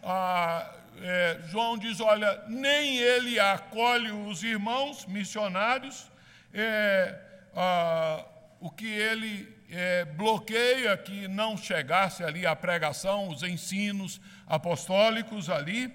Ah, 0.02 0.79
é, 0.98 1.40
João 1.48 1.78
diz: 1.78 2.00
olha, 2.00 2.42
nem 2.48 2.96
ele 2.98 3.38
acolhe 3.38 4.10
os 4.10 4.42
irmãos 4.42 5.06
missionários, 5.06 6.10
é, 6.52 7.18
ah, 7.54 8.24
o 8.60 8.70
que 8.70 8.86
ele 8.86 9.48
é, 9.70 10.04
bloqueia 10.04 10.96
que 10.96 11.28
não 11.28 11.56
chegasse 11.56 12.22
ali 12.22 12.44
a 12.44 12.54
pregação, 12.54 13.28
os 13.28 13.42
ensinos 13.42 14.20
apostólicos 14.46 15.48
ali, 15.48 15.92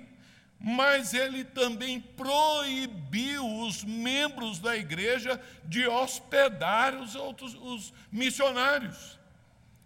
mas 0.59 1.13
ele 1.13 1.43
também 1.43 1.99
proibiu 1.99 3.45
os 3.61 3.83
membros 3.83 4.59
da 4.59 4.75
igreja 4.75 5.39
de 5.65 5.85
hospedar 5.85 6.95
os 6.95 7.15
outros 7.15 7.53
os 7.55 7.93
missionários. 8.11 9.19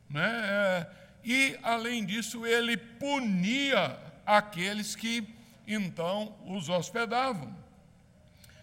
Né? 0.10 0.30
É, 0.30 0.88
e, 1.24 1.60
além 1.62 2.06
disso, 2.06 2.46
ele 2.46 2.78
punia 2.78 4.09
aqueles 4.38 4.96
que 4.96 5.28
então 5.68 6.36
os 6.46 6.70
hospedavam. 6.70 7.56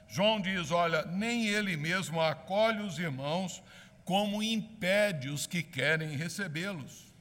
João 0.08 0.40
diz: 0.40 0.70
olha, 0.70 1.04
nem 1.04 1.46
ele 1.46 1.76
mesmo 1.76 2.20
acolhe 2.20 2.80
os 2.80 2.98
irmãos 2.98 3.62
como 4.04 4.42
impede 4.42 5.28
os 5.28 5.46
que 5.46 5.62
querem 5.62 6.16
recebê-los. 6.16 7.12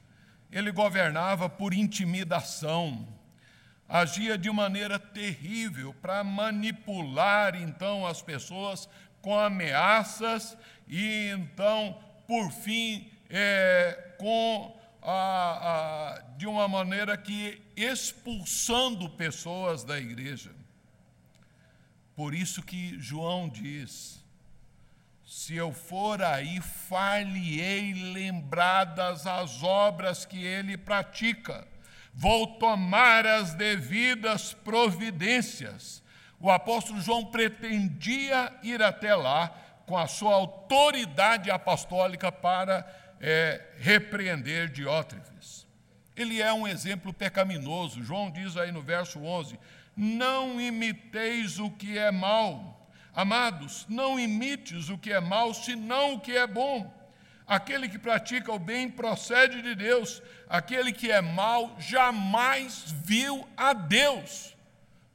Ele 0.52 0.70
governava 0.70 1.48
por 1.48 1.74
intimidação, 1.74 3.06
agia 3.88 4.38
de 4.38 4.50
maneira 4.50 4.98
terrível 4.98 5.92
para 5.94 6.22
manipular 6.22 7.56
então 7.56 8.06
as 8.06 8.22
pessoas 8.22 8.88
com 9.20 9.36
ameaças 9.36 10.56
e 10.86 11.30
então, 11.30 11.98
por 12.28 12.52
fim, 12.52 13.10
é, 13.28 14.14
com 14.18 14.75
a, 15.08 16.16
a, 16.16 16.20
de 16.36 16.48
uma 16.48 16.66
maneira 16.66 17.16
que 17.16 17.62
expulsando 17.76 19.08
pessoas 19.10 19.84
da 19.84 19.96
igreja. 19.96 20.50
Por 22.16 22.34
isso 22.34 22.60
que 22.60 22.98
João 22.98 23.48
diz: 23.48 24.24
se 25.24 25.54
eu 25.54 25.72
for 25.72 26.20
aí, 26.20 26.60
far-lhe-ei 26.60 27.94
lembradas 28.12 29.28
as 29.28 29.62
obras 29.62 30.24
que 30.24 30.44
ele 30.44 30.76
pratica. 30.76 31.68
Vou 32.12 32.58
tomar 32.58 33.26
as 33.26 33.54
devidas 33.54 34.54
providências. 34.54 36.02
O 36.40 36.50
apóstolo 36.50 37.00
João 37.00 37.26
pretendia 37.26 38.52
ir 38.62 38.82
até 38.82 39.14
lá 39.14 39.48
com 39.86 39.96
a 39.96 40.08
sua 40.08 40.34
autoridade 40.34 41.50
apostólica 41.50 42.32
para 42.32 43.05
é, 43.20 43.60
repreender 43.78 44.68
Diótrefes. 44.68 45.66
Ele 46.16 46.40
é 46.40 46.52
um 46.52 46.66
exemplo 46.66 47.12
pecaminoso. 47.12 48.02
João 48.02 48.30
diz 48.30 48.56
aí 48.56 48.72
no 48.72 48.82
verso 48.82 49.18
11: 49.22 49.58
Não 49.96 50.60
imiteis 50.60 51.58
o 51.58 51.70
que 51.70 51.98
é 51.98 52.10
mal 52.10 52.76
Amados, 53.16 53.86
não 53.88 54.20
imites 54.20 54.90
o 54.90 54.98
que 54.98 55.10
é 55.10 55.18
mal, 55.18 55.54
senão 55.54 56.12
o 56.12 56.20
que 56.20 56.36
é 56.36 56.46
bom. 56.46 56.92
Aquele 57.46 57.88
que 57.88 57.98
pratica 57.98 58.52
o 58.52 58.58
bem 58.58 58.90
procede 58.90 59.62
de 59.62 59.74
Deus, 59.74 60.22
aquele 60.50 60.92
que 60.92 61.10
é 61.10 61.22
mal 61.22 61.74
jamais 61.78 62.94
viu 63.06 63.48
a 63.56 63.72
Deus. 63.72 64.54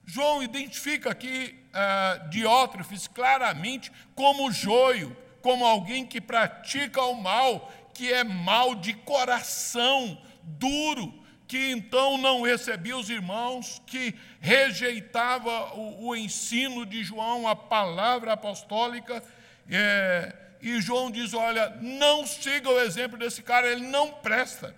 João 0.04 0.42
identifica 0.42 1.12
aqui 1.12 1.64
uh, 1.70 2.28
Diótrefes 2.30 3.08
claramente 3.08 3.92
como 4.16 4.52
joio, 4.52 5.16
como 5.44 5.64
alguém 5.64 6.04
que 6.04 6.20
pratica 6.20 7.04
o 7.04 7.22
mal, 7.22 7.72
que 7.94 8.12
é 8.12 8.24
mal 8.24 8.76
de 8.76 8.94
coração, 8.94 10.18
duro, 10.44 11.22
que 11.48 11.72
então 11.72 12.18
não 12.18 12.42
recebia 12.42 12.98
os 12.98 13.10
irmãos, 13.10 13.82
que 13.86 14.16
rejeitava 14.40 15.76
o, 15.76 16.08
o 16.08 16.16
ensino 16.16 16.86
de 16.86 17.04
João, 17.04 17.48
a 17.48 17.56
palavra 17.56 18.34
apostólica. 18.34 19.22
É, 19.70 20.34
e 20.62 20.80
João 20.80 21.12
diz: 21.12 21.34
Olha, 21.34 21.70
não 21.82 22.26
siga 22.26 22.70
o 22.70 22.80
exemplo 22.80 23.18
desse 23.18 23.42
cara, 23.42 23.68
ele 23.68 23.86
não 23.88 24.14
presta. 24.14 24.74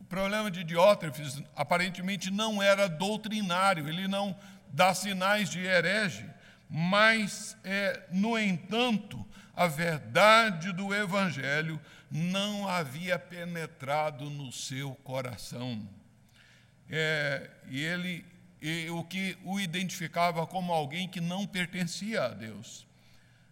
O 0.00 0.04
problema 0.04 0.50
de 0.50 0.62
Diótrefes 0.62 1.42
aparentemente 1.56 2.30
não 2.30 2.62
era 2.62 2.88
doutrinário, 2.88 3.88
ele 3.88 4.06
não 4.06 4.36
dá 4.68 4.92
sinais 4.92 5.48
de 5.48 5.60
herege, 5.60 6.28
mas, 6.68 7.56
é, 7.64 8.02
no 8.10 8.38
entanto, 8.38 9.24
a 9.54 9.66
verdade 9.66 10.72
do 10.72 10.94
Evangelho 10.94 11.80
não 12.10 12.68
havia 12.68 13.18
penetrado 13.18 14.28
no 14.28 14.52
seu 14.52 14.94
coração. 14.96 15.88
É, 16.88 17.50
e 17.68 17.80
ele, 17.80 18.24
e 18.60 18.88
o 18.90 19.02
que 19.04 19.36
o 19.44 19.58
identificava 19.58 20.46
como 20.46 20.72
alguém 20.72 21.08
que 21.08 21.20
não 21.20 21.46
pertencia 21.46 22.24
a 22.24 22.28
Deus. 22.28 22.86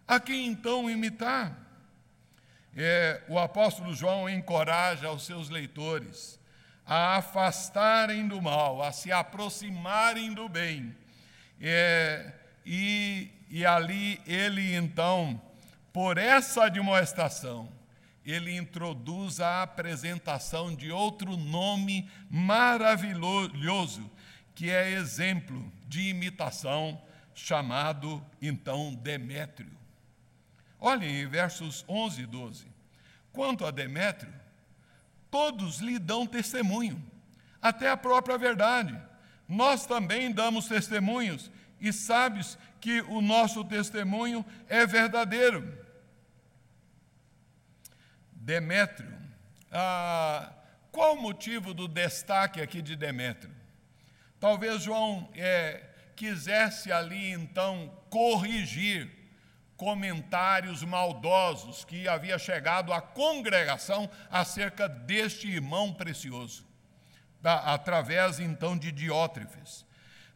A 0.06 0.18
quem 0.18 0.46
então 0.46 0.90
imitar? 0.90 1.56
É, 2.76 3.22
o 3.28 3.38
apóstolo 3.38 3.94
João 3.94 4.28
encoraja 4.28 5.10
os 5.10 5.24
seus 5.26 5.48
leitores 5.48 6.38
a 6.86 7.16
afastarem 7.16 8.26
do 8.26 8.42
mal, 8.42 8.82
a 8.82 8.90
se 8.90 9.12
aproximarem 9.12 10.34
do 10.34 10.48
bem. 10.48 10.94
É, 11.60 12.32
e, 12.66 13.30
e 13.48 13.64
ali 13.64 14.20
ele 14.26 14.74
então, 14.74 15.40
por 15.92 16.18
essa 16.18 16.64
admoestação, 16.64 17.72
ele 18.24 18.56
introduz 18.56 19.40
a 19.40 19.62
apresentação 19.62 20.74
de 20.74 20.90
outro 20.90 21.36
nome 21.36 22.08
maravilhoso, 22.28 24.10
que 24.54 24.70
é 24.70 24.90
exemplo 24.90 25.72
de 25.88 26.08
imitação, 26.08 27.00
chamado 27.34 28.24
então 28.40 28.94
Demétrio. 28.94 29.72
Olhem 30.78 31.22
em 31.22 31.26
versos 31.26 31.84
11 31.88 32.22
e 32.22 32.26
12. 32.26 32.66
Quanto 33.32 33.64
a 33.64 33.70
Demétrio, 33.70 34.32
todos 35.30 35.78
lhe 35.78 35.98
dão 35.98 36.26
testemunho, 36.26 37.02
até 37.60 37.90
a 37.90 37.96
própria 37.96 38.36
verdade. 38.36 38.98
Nós 39.48 39.86
também 39.86 40.30
damos 40.30 40.68
testemunhos, 40.68 41.50
e 41.80 41.92
sabes 41.92 42.58
que 42.80 43.00
o 43.02 43.20
nosso 43.20 43.64
testemunho 43.64 44.44
é 44.68 44.86
verdadeiro. 44.86 45.78
Demétrio. 48.32 49.16
Ah, 49.70 50.52
qual 50.90 51.14
o 51.14 51.22
motivo 51.22 51.72
do 51.72 51.86
destaque 51.86 52.60
aqui 52.60 52.82
de 52.82 52.96
Demétrio? 52.96 53.54
Talvez 54.38 54.82
João 54.82 55.30
é, 55.34 55.86
quisesse 56.16 56.90
ali 56.90 57.30
então 57.30 57.92
corrigir 58.08 59.20
comentários 59.76 60.82
maldosos 60.82 61.84
que 61.84 62.06
havia 62.06 62.38
chegado 62.38 62.92
à 62.92 63.00
congregação 63.00 64.10
acerca 64.30 64.86
deste 64.86 65.48
irmão 65.48 65.94
precioso, 65.94 66.66
através 67.42 68.38
então 68.38 68.76
de 68.76 68.92
Diótrefes. 68.92 69.86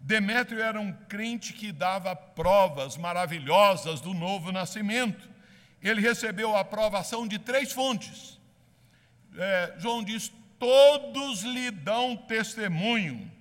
Demétrio 0.06 0.60
era 0.60 0.78
um 0.78 0.92
crente 0.92 1.54
que 1.54 1.72
dava 1.72 2.14
provas 2.14 2.94
maravilhosas 2.94 4.02
do 4.02 4.12
novo 4.12 4.52
nascimento. 4.52 5.30
Ele 5.80 6.02
recebeu 6.02 6.54
a 6.54 6.60
aprovação 6.60 7.26
de 7.26 7.38
três 7.38 7.72
fontes. 7.72 8.38
É, 9.34 9.74
João 9.78 10.04
diz: 10.04 10.30
todos 10.58 11.42
lhe 11.42 11.70
dão 11.70 12.14
testemunho. 12.14 13.32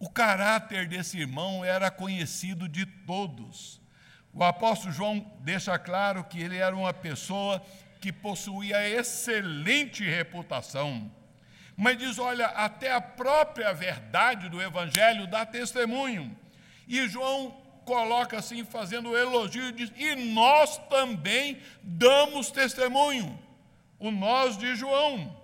O 0.00 0.10
caráter 0.10 0.88
desse 0.88 1.16
irmão 1.16 1.64
era 1.64 1.92
conhecido 1.92 2.68
de 2.68 2.84
todos. 2.84 3.80
O 4.32 4.42
apóstolo 4.42 4.92
João 4.92 5.32
deixa 5.42 5.78
claro 5.78 6.24
que 6.24 6.40
ele 6.40 6.56
era 6.56 6.74
uma 6.74 6.92
pessoa 6.92 7.64
que 8.00 8.12
possuía 8.12 8.88
excelente 8.88 10.04
reputação. 10.04 11.08
Mas 11.78 11.96
diz: 11.96 12.18
olha, 12.18 12.46
até 12.46 12.92
a 12.92 13.00
própria 13.00 13.72
verdade 13.72 14.48
do 14.48 14.60
evangelho 14.60 15.26
dá 15.28 15.46
testemunho. 15.46 16.36
E 16.88 17.08
João 17.08 17.56
coloca 17.84 18.36
assim, 18.36 18.64
fazendo 18.64 19.10
o 19.10 19.16
elogio, 19.16 19.72
diz: 19.72 19.92
e 19.96 20.16
nós 20.16 20.76
também 20.88 21.58
damos 21.82 22.50
testemunho. 22.50 23.38
O 23.98 24.10
nós 24.10 24.58
de 24.58 24.74
João. 24.74 25.38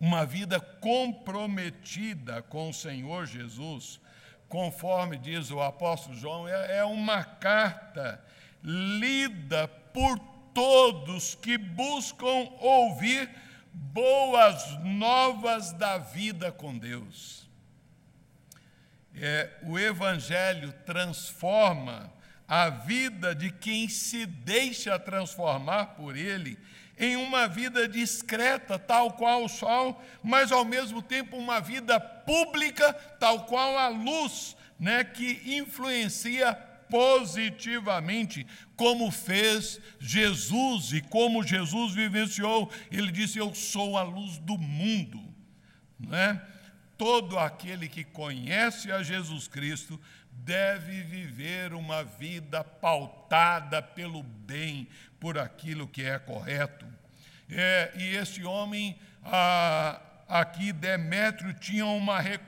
Uma 0.00 0.26
vida 0.26 0.58
comprometida 0.58 2.42
com 2.42 2.70
o 2.70 2.74
Senhor 2.74 3.26
Jesus 3.26 4.00
conforme 4.48 5.16
diz 5.18 5.50
o 5.50 5.60
apóstolo 5.60 6.16
João, 6.16 6.48
é, 6.48 6.78
é 6.78 6.84
uma 6.84 7.24
carta 7.24 8.22
lida 8.62 9.68
por 9.68 10.18
todos 10.54 11.34
que 11.34 11.58
buscam 11.58 12.48
ouvir 12.60 13.28
boas 13.76 14.78
novas 14.82 15.70
da 15.72 15.98
vida 15.98 16.50
com 16.50 16.76
Deus. 16.76 17.46
É, 19.14 19.50
o 19.62 19.78
Evangelho 19.78 20.72
transforma 20.86 22.10
a 22.48 22.70
vida 22.70 23.34
de 23.34 23.50
quem 23.50 23.86
se 23.88 24.24
deixa 24.24 24.98
transformar 24.98 25.86
por 25.88 26.16
ele 26.16 26.58
em 26.98 27.16
uma 27.16 27.46
vida 27.46 27.86
discreta, 27.86 28.78
tal 28.78 29.12
qual 29.12 29.44
o 29.44 29.48
sol, 29.48 30.02
mas 30.22 30.50
ao 30.50 30.64
mesmo 30.64 31.02
tempo 31.02 31.36
uma 31.36 31.60
vida 31.60 32.00
pública, 32.00 32.94
tal 33.20 33.44
qual 33.44 33.76
a 33.76 33.88
luz, 33.88 34.56
né, 34.80 35.04
que 35.04 35.42
influencia 35.58 36.54
positivamente, 36.88 38.46
como 38.76 39.10
fez 39.10 39.80
Jesus 39.98 40.92
e 40.92 41.00
como 41.00 41.42
Jesus 41.42 41.94
vivenciou. 41.94 42.70
Ele 42.90 43.10
disse: 43.10 43.38
Eu 43.38 43.54
sou 43.54 43.96
a 43.96 44.02
luz 44.02 44.38
do 44.38 44.58
mundo. 44.58 45.22
Né? 45.98 46.40
Todo 46.96 47.38
aquele 47.38 47.88
que 47.88 48.04
conhece 48.04 48.90
a 48.90 49.02
Jesus 49.02 49.48
Cristo 49.48 50.00
deve 50.30 51.02
viver 51.02 51.72
uma 51.74 52.04
vida 52.04 52.62
pautada 52.62 53.82
pelo 53.82 54.22
bem, 54.22 54.88
por 55.18 55.38
aquilo 55.38 55.88
que 55.88 56.02
é 56.02 56.18
correto. 56.18 56.86
É, 57.48 57.92
e 57.96 58.16
esse 58.16 58.44
homem, 58.44 58.98
aqui, 60.28 60.72
Demétrio, 60.72 61.54
tinha 61.54 61.86
uma 61.86 62.20
re, 62.20 62.38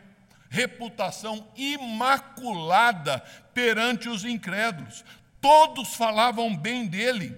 reputação 0.49 1.46
imaculada 1.57 3.20
perante 3.53 4.09
os 4.09 4.24
incrédulos. 4.24 5.05
Todos 5.40 5.94
falavam 5.94 6.57
bem 6.57 6.86
dele. 6.86 7.36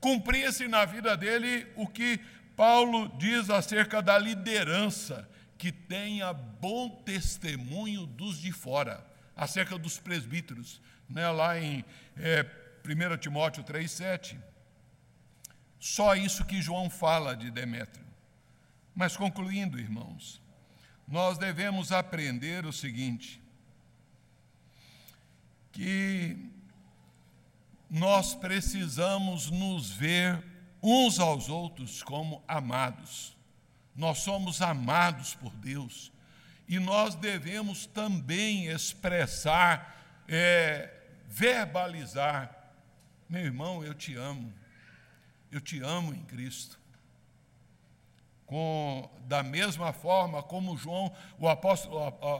Cumpria-se 0.00 0.68
na 0.68 0.84
vida 0.84 1.16
dele 1.16 1.66
o 1.76 1.86
que 1.86 2.20
Paulo 2.56 3.08
diz 3.18 3.50
acerca 3.50 4.00
da 4.00 4.18
liderança, 4.18 5.28
que 5.56 5.72
tenha 5.72 6.32
bom 6.32 6.88
testemunho 7.04 8.06
dos 8.06 8.40
de 8.40 8.52
fora, 8.52 9.04
acerca 9.36 9.76
dos 9.76 9.98
presbíteros, 9.98 10.80
né, 11.08 11.28
lá 11.30 11.58
em 11.58 11.84
é, 12.16 12.46
1 12.84 13.16
Timóteo 13.18 13.64
3,7. 13.64 14.36
Só 15.78 16.14
isso 16.14 16.44
que 16.44 16.62
João 16.62 16.88
fala 16.90 17.36
de 17.36 17.50
Demétrio. 17.50 18.04
Mas 18.94 19.16
concluindo, 19.16 19.78
irmãos, 19.78 20.40
nós 21.08 21.38
devemos 21.38 21.90
aprender 21.90 22.66
o 22.66 22.72
seguinte: 22.72 23.42
que 25.72 26.36
nós 27.88 28.34
precisamos 28.34 29.50
nos 29.50 29.90
ver 29.90 30.44
uns 30.82 31.18
aos 31.18 31.48
outros 31.48 32.02
como 32.02 32.44
amados. 32.46 33.36
Nós 33.96 34.18
somos 34.18 34.62
amados 34.62 35.34
por 35.34 35.52
Deus 35.56 36.12
e 36.68 36.78
nós 36.78 37.14
devemos 37.14 37.86
também 37.86 38.66
expressar, 38.66 40.22
é, 40.28 40.92
verbalizar: 41.26 42.54
meu 43.28 43.42
irmão, 43.42 43.82
eu 43.82 43.94
te 43.94 44.14
amo. 44.14 44.52
Eu 45.50 45.62
te 45.62 45.80
amo 45.80 46.12
em 46.12 46.22
Cristo. 46.26 46.78
Com, 48.48 49.08
da 49.26 49.42
mesma 49.42 49.92
forma 49.92 50.42
como 50.42 50.76
João, 50.76 51.12
o 51.38 51.48
apóstolo, 51.48 51.98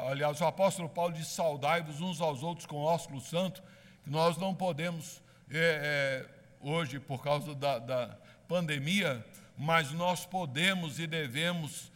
aliás, 0.09 0.41
o 0.41 0.45
apóstolo 0.47 0.89
Paulo 0.89 1.13
diz: 1.13 1.29
saudai-vos 1.29 2.01
uns 2.01 2.21
aos 2.21 2.43
outros 2.43 2.67
com 2.67 2.79
ósculo 2.79 3.21
santo, 3.21 3.63
que 4.03 4.11
nós 4.11 4.37
não 4.37 4.55
podemos, 4.55 5.23
é, 5.51 6.25
é, 6.25 6.67
hoje, 6.67 6.99
por 6.99 7.23
causa 7.23 7.55
da, 7.55 7.79
da, 7.79 8.19
pandemia, 8.49 9.25
mas 9.57 9.93
nós 9.93 10.25
podemos 10.25 10.99
e 10.99 11.07
devemos 11.07 11.93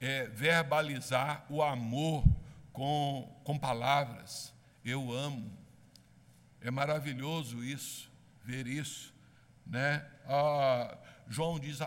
é, 0.00 0.26
verbalizar 0.26 1.44
o 1.50 1.60
amor 1.60 2.24
com, 2.72 3.28
com 3.42 3.58
palavras. 3.58 4.54
Eu 4.84 5.12
amo. 5.12 5.52
É 6.60 6.70
maravilhoso 6.70 7.62
isso, 7.64 8.08
ver 8.44 8.66
isso 8.68 9.12
né? 9.68 10.04
Ah, 10.26 10.96
João 11.28 11.58
diz, 11.58 11.78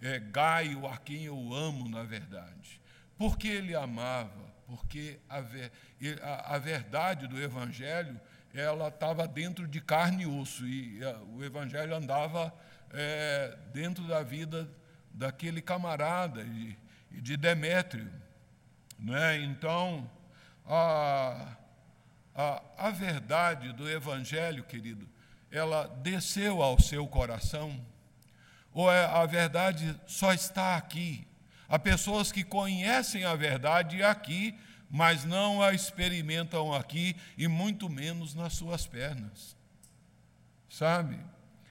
é, 0.00 0.18
Gaio, 0.18 0.86
a 0.86 0.96
quem 0.96 1.24
eu 1.24 1.52
amo 1.52 1.88
na 1.88 2.02
verdade. 2.02 2.80
Porque 3.16 3.48
ele 3.48 3.74
amava? 3.74 4.46
Porque 4.66 5.18
a, 5.28 5.38
a, 6.22 6.54
a 6.54 6.58
verdade 6.58 7.26
do 7.26 7.40
Evangelho 7.40 8.20
ela 8.52 8.88
estava 8.88 9.28
dentro 9.28 9.68
de 9.68 9.80
carne 9.80 10.22
e 10.22 10.26
osso, 10.26 10.66
e 10.66 11.04
a, 11.04 11.18
o 11.18 11.44
Evangelho 11.44 11.94
andava 11.94 12.52
é, 12.90 13.56
dentro 13.72 14.06
da 14.06 14.22
vida 14.22 14.68
daquele 15.12 15.60
camarada 15.60 16.42
e, 16.42 16.76
e 17.10 17.20
de 17.20 17.36
Demétrio. 17.36 18.10
Né? 18.98 19.38
Então, 19.42 20.10
a, 20.64 21.56
a, 22.34 22.62
a 22.78 22.90
verdade 22.90 23.72
do 23.72 23.88
Evangelho, 23.88 24.64
querido, 24.64 25.08
ela 25.50 25.86
desceu 25.86 26.62
ao 26.62 26.80
seu 26.80 27.06
coração? 27.06 27.78
Ou 28.76 28.92
é, 28.92 29.06
a 29.06 29.24
verdade 29.24 29.98
só 30.06 30.34
está 30.34 30.76
aqui? 30.76 31.26
Há 31.66 31.78
pessoas 31.78 32.30
que 32.30 32.44
conhecem 32.44 33.24
a 33.24 33.34
verdade 33.34 34.02
aqui, 34.02 34.54
mas 34.90 35.24
não 35.24 35.62
a 35.62 35.72
experimentam 35.72 36.74
aqui 36.74 37.16
e 37.38 37.48
muito 37.48 37.88
menos 37.88 38.34
nas 38.34 38.52
suas 38.52 38.86
pernas. 38.86 39.56
Sabe? 40.68 41.18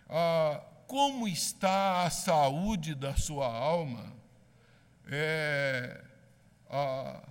Ah, 0.10 0.64
como 0.88 1.28
está 1.28 2.02
a 2.06 2.10
saúde 2.10 2.96
da 2.96 3.16
sua 3.16 3.46
alma? 3.56 4.12
É, 5.08 6.04
ah, 6.68 7.22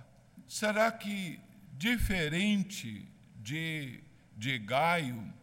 será 0.47 0.89
que, 0.89 1.37
diferente 1.73 3.05
de, 3.41 4.01
de 4.37 4.57
Gaio, 4.57 5.33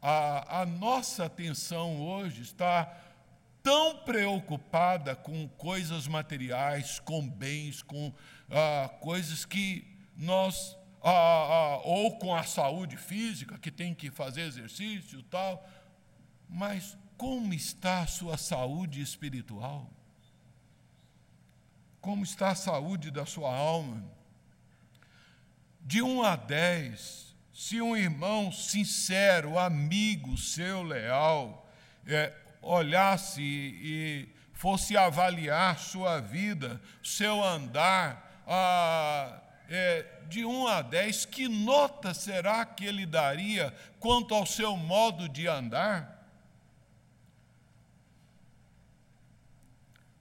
a, 0.00 0.62
a 0.62 0.64
nossa 0.64 1.26
atenção 1.26 2.00
hoje 2.00 2.40
está 2.40 3.02
tão 3.66 3.96
preocupada 3.96 5.16
com 5.16 5.48
coisas 5.48 6.06
materiais, 6.06 7.00
com 7.00 7.28
bens, 7.28 7.82
com 7.82 8.14
ah, 8.48 8.88
coisas 9.00 9.44
que 9.44 9.84
nós, 10.16 10.78
ah, 11.02 11.10
ah, 11.10 11.80
ou 11.82 12.16
com 12.16 12.32
a 12.32 12.44
saúde 12.44 12.96
física, 12.96 13.58
que 13.58 13.72
tem 13.72 13.92
que 13.92 14.08
fazer 14.08 14.42
exercício 14.42 15.18
e 15.18 15.22
tal, 15.24 15.68
mas 16.48 16.96
como 17.16 17.52
está 17.52 18.02
a 18.02 18.06
sua 18.06 18.38
saúde 18.38 19.00
espiritual? 19.00 19.90
Como 22.00 22.22
está 22.22 22.50
a 22.50 22.54
saúde 22.54 23.10
da 23.10 23.26
sua 23.26 23.52
alma? 23.52 24.08
De 25.80 26.00
1 26.00 26.22
a 26.22 26.36
10, 26.36 27.34
se 27.52 27.82
um 27.82 27.96
irmão 27.96 28.52
sincero, 28.52 29.58
amigo 29.58 30.38
seu, 30.38 30.84
leal, 30.84 31.68
é, 32.06 32.45
olhasse 32.66 33.42
e 33.42 34.28
fosse 34.52 34.96
avaliar 34.96 35.78
sua 35.78 36.20
vida, 36.20 36.80
seu 37.02 37.42
andar, 37.42 38.44
é, 39.68 40.06
de 40.28 40.44
1 40.44 40.66
a 40.66 40.82
10, 40.82 41.26
que 41.26 41.48
nota 41.48 42.14
será 42.14 42.64
que 42.64 42.84
ele 42.84 43.04
daria 43.06 43.74
quanto 44.00 44.34
ao 44.34 44.46
seu 44.46 44.76
modo 44.76 45.28
de 45.28 45.46
andar? 45.46 46.16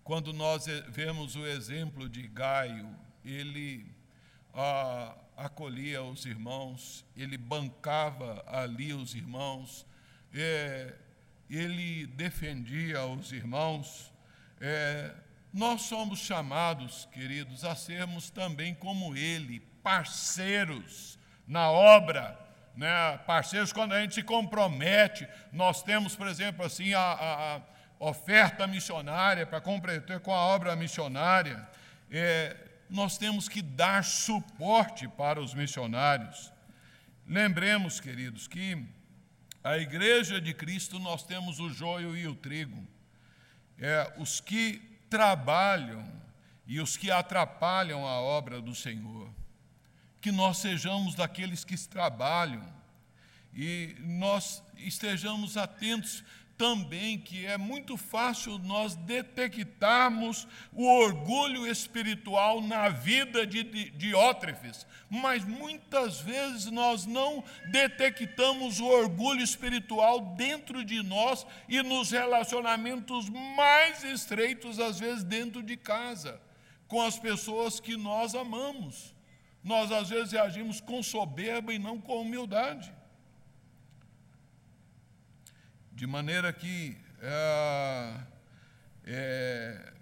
Quando 0.04 0.32
nós 0.34 0.66
vemos 0.90 1.36
o 1.36 1.46
exemplo 1.46 2.08
de 2.08 2.28
Gaio, 2.28 2.96
ele 3.24 3.90
acolhia 5.36 6.04
os 6.04 6.26
irmãos, 6.26 7.04
ele 7.16 7.38
bancava 7.38 8.44
ali 8.48 8.94
os 8.94 9.16
irmãos, 9.16 9.86
é, 10.34 10.94
ele 11.50 12.08
defendia 12.08 13.06
os 13.06 13.32
irmãos. 13.32 14.12
É, 14.60 15.14
nós 15.54 15.84
somos 15.84 16.20
chamados, 16.20 17.08
queridos, 17.14 17.64
a 17.64 17.76
sermos 17.76 18.30
também 18.30 18.74
como 18.74 19.16
ele, 19.16 19.60
parceiros 19.82 21.18
na 21.48 21.70
obra, 21.70 22.38
né? 22.76 23.18
parceiros 23.26 23.72
quando 23.72 23.94
a 23.94 24.02
gente 24.02 24.16
se 24.16 24.24
compromete. 24.24 25.28
Nós 25.52 25.82
temos, 25.84 26.16
por 26.16 26.28
exemplo, 26.28 26.66
assim, 26.66 26.94
a, 26.94 27.00
a, 27.00 27.62
oferta 27.98 28.68
missionária 28.68 29.46
para 29.46 29.62
comprometer 29.62 30.20
com 30.20 30.34
a 30.34 30.46
obra 30.48 30.76
missionária. 30.76 31.68
É, 32.12 32.56
nós 32.90 33.18
temos 33.18 33.48
que 33.48 33.62
dar 33.62 34.04
suporte 34.04 35.08
para 35.08 35.40
os 35.40 35.54
missionários. 35.54 36.52
Lembremos, 37.28 38.00
queridos, 38.00 38.48
que 38.48 38.86
a 39.66 39.80
igreja 39.80 40.40
de 40.40 40.54
Cristo 40.54 41.00
nós 41.00 41.24
temos 41.24 41.60
o 41.60 41.72
joio 41.72 42.16
e 42.16 42.28
o 42.28 42.36
trigo. 42.36 42.88
É, 43.80 44.14
os 44.20 44.40
que 44.40 44.80
trabalham 45.10 46.08
e 46.68 46.80
os 46.80 46.96
que 46.96 47.10
atrapalham 47.10 48.06
a 48.06 48.22
obra 48.22 48.62
do 48.62 48.76
Senhor. 48.76 49.28
Que 50.22 50.32
nós 50.32 50.58
sejamos 50.58 51.16
daqueles 51.16 51.64
que 51.64 51.76
trabalham 51.88 52.64
e 53.56 53.96
nós 54.02 54.62
estejamos 54.78 55.58
atentos 55.58 56.24
também 56.58 57.18
que 57.18 57.46
é 57.46 57.58
muito 57.58 57.98
fácil 57.98 58.58
nós 58.60 58.96
detectarmos 58.96 60.48
o 60.72 60.86
orgulho 60.86 61.68
espiritual 61.68 62.62
na 62.62 62.88
vida 62.88 63.46
de 63.46 63.64
Diótrefes, 63.92 64.88
mas 65.10 65.44
muitas 65.44 66.20
vezes 66.22 66.68
nós 66.68 67.06
não 67.06 67.44
detectamos 67.72 68.80
o 68.80 68.86
orgulho 68.86 69.42
espiritual 69.42 70.22
dentro 70.38 70.84
de 70.84 71.04
nós 71.04 71.46
e 71.68 71.82
nos 71.84 72.12
relacionamentos 72.12 73.30
mais 73.30 74.04
estreitos, 74.04 74.80
às 74.80 75.00
vezes 75.00 75.24
dentro 75.24 75.62
de 75.62 75.76
casa, 75.76 76.40
com 76.88 77.02
as 77.02 77.20
pessoas 77.20 77.80
que 77.80 77.98
nós 77.98 78.34
amamos. 78.34 79.14
Nós 79.62 79.92
às 79.92 80.10
vezes 80.10 80.32
reagimos 80.32 80.80
com 80.80 81.04
soberba 81.04 81.74
e 81.74 81.80
não 81.80 82.00
com 82.00 82.22
humildade. 82.22 82.94
De 85.96 86.06
maneira 86.06 86.52
que 86.52 86.98
é, 87.22 88.14
é, 89.06 89.94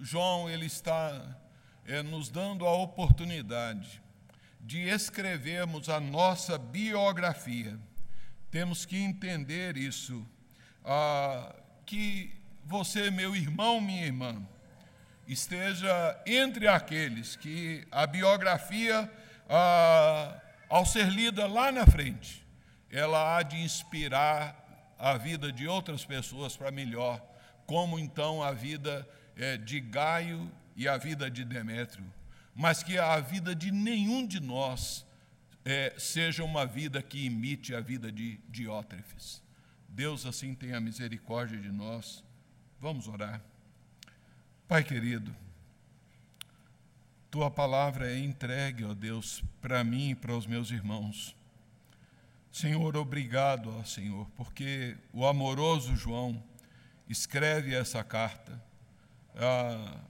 João 0.00 0.48
ele 0.48 0.64
está 0.64 1.36
é, 1.84 2.02
nos 2.02 2.30
dando 2.30 2.66
a 2.66 2.72
oportunidade 2.72 4.00
de 4.58 4.88
escrevermos 4.88 5.90
a 5.90 6.00
nossa 6.00 6.56
biografia. 6.56 7.78
Temos 8.50 8.86
que 8.86 8.96
entender 8.96 9.76
isso, 9.76 10.26
ah, 10.82 11.54
que 11.84 12.34
você, 12.64 13.10
meu 13.10 13.36
irmão, 13.36 13.82
minha 13.82 14.06
irmã, 14.06 14.42
esteja 15.26 16.18
entre 16.26 16.66
aqueles 16.66 17.36
que 17.36 17.86
a 17.90 18.06
biografia, 18.06 19.12
ah, 19.46 20.40
ao 20.70 20.86
ser 20.86 21.10
lida 21.10 21.46
lá 21.46 21.70
na 21.70 21.84
frente, 21.84 22.42
ela 22.90 23.36
há 23.36 23.42
de 23.42 23.58
inspirar 23.58 24.67
a 24.98 25.16
vida 25.16 25.52
de 25.52 25.66
outras 25.66 26.04
pessoas 26.04 26.56
para 26.56 26.70
melhor, 26.70 27.24
como 27.66 27.98
então 27.98 28.42
a 28.42 28.52
vida 28.52 29.08
é, 29.36 29.56
de 29.56 29.80
Gaio 29.80 30.50
e 30.74 30.88
a 30.88 30.96
vida 30.96 31.30
de 31.30 31.44
Demétrio, 31.44 32.04
mas 32.54 32.82
que 32.82 32.98
a 32.98 33.20
vida 33.20 33.54
de 33.54 33.70
nenhum 33.70 34.26
de 34.26 34.40
nós 34.40 35.06
é, 35.64 35.94
seja 35.98 36.42
uma 36.42 36.66
vida 36.66 37.02
que 37.02 37.24
imite 37.26 37.74
a 37.74 37.80
vida 37.80 38.10
de 38.10 38.40
Diótrefes. 38.48 39.42
Deus 39.88 40.26
assim 40.26 40.54
tenha 40.54 40.80
misericórdia 40.80 41.58
de 41.58 41.70
nós. 41.70 42.24
Vamos 42.80 43.08
orar. 43.08 43.40
Pai 44.66 44.84
querido, 44.84 45.34
tua 47.30 47.50
palavra 47.50 48.10
é 48.10 48.18
entregue, 48.18 48.84
ó 48.84 48.94
Deus, 48.94 49.42
para 49.60 49.82
mim 49.84 50.10
e 50.10 50.14
para 50.14 50.34
os 50.34 50.46
meus 50.46 50.70
irmãos. 50.70 51.36
Senhor, 52.50 52.96
obrigado, 52.96 53.70
ó 53.78 53.84
Senhor, 53.84 54.28
porque 54.36 54.96
o 55.12 55.26
amoroso 55.26 55.94
João 55.94 56.42
escreve 57.08 57.74
essa 57.74 58.02
carta, 58.02 58.62
ah, 59.36 60.00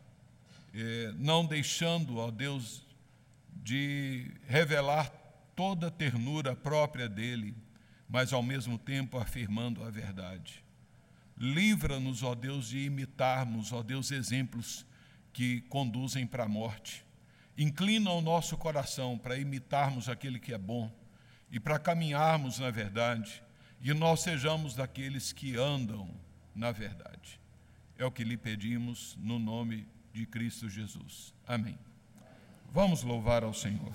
é, 0.72 1.12
não 1.16 1.44
deixando, 1.44 2.18
ó 2.18 2.30
Deus, 2.30 2.86
de 3.62 4.30
revelar 4.46 5.10
toda 5.54 5.88
a 5.88 5.90
ternura 5.90 6.54
própria 6.54 7.08
dele, 7.08 7.54
mas 8.08 8.32
ao 8.32 8.42
mesmo 8.42 8.78
tempo 8.78 9.18
afirmando 9.18 9.82
a 9.84 9.90
verdade. 9.90 10.64
Livra-nos, 11.36 12.22
ó 12.22 12.34
Deus, 12.34 12.68
de 12.68 12.84
imitarmos, 12.84 13.72
ó 13.72 13.82
Deus, 13.82 14.10
exemplos 14.10 14.86
que 15.32 15.60
conduzem 15.62 16.26
para 16.26 16.44
a 16.44 16.48
morte. 16.48 17.04
Inclina 17.56 18.10
o 18.12 18.20
nosso 18.20 18.56
coração 18.56 19.18
para 19.18 19.36
imitarmos 19.36 20.08
aquele 20.08 20.38
que 20.38 20.54
é 20.54 20.58
bom 20.58 20.90
e 21.50 21.58
para 21.58 21.78
caminharmos 21.78 22.58
na 22.58 22.70
verdade, 22.70 23.42
e 23.80 23.92
nós 23.94 24.20
sejamos 24.20 24.74
daqueles 24.74 25.32
que 25.32 25.56
andam 25.56 26.08
na 26.54 26.72
verdade. 26.72 27.40
É 27.96 28.04
o 28.04 28.10
que 28.10 28.24
lhe 28.24 28.36
pedimos 28.36 29.16
no 29.20 29.38
nome 29.38 29.86
de 30.12 30.26
Cristo 30.26 30.68
Jesus. 30.68 31.34
Amém. 31.46 31.78
Vamos 32.72 33.02
louvar 33.02 33.42
ao 33.42 33.54
Senhor. 33.54 33.92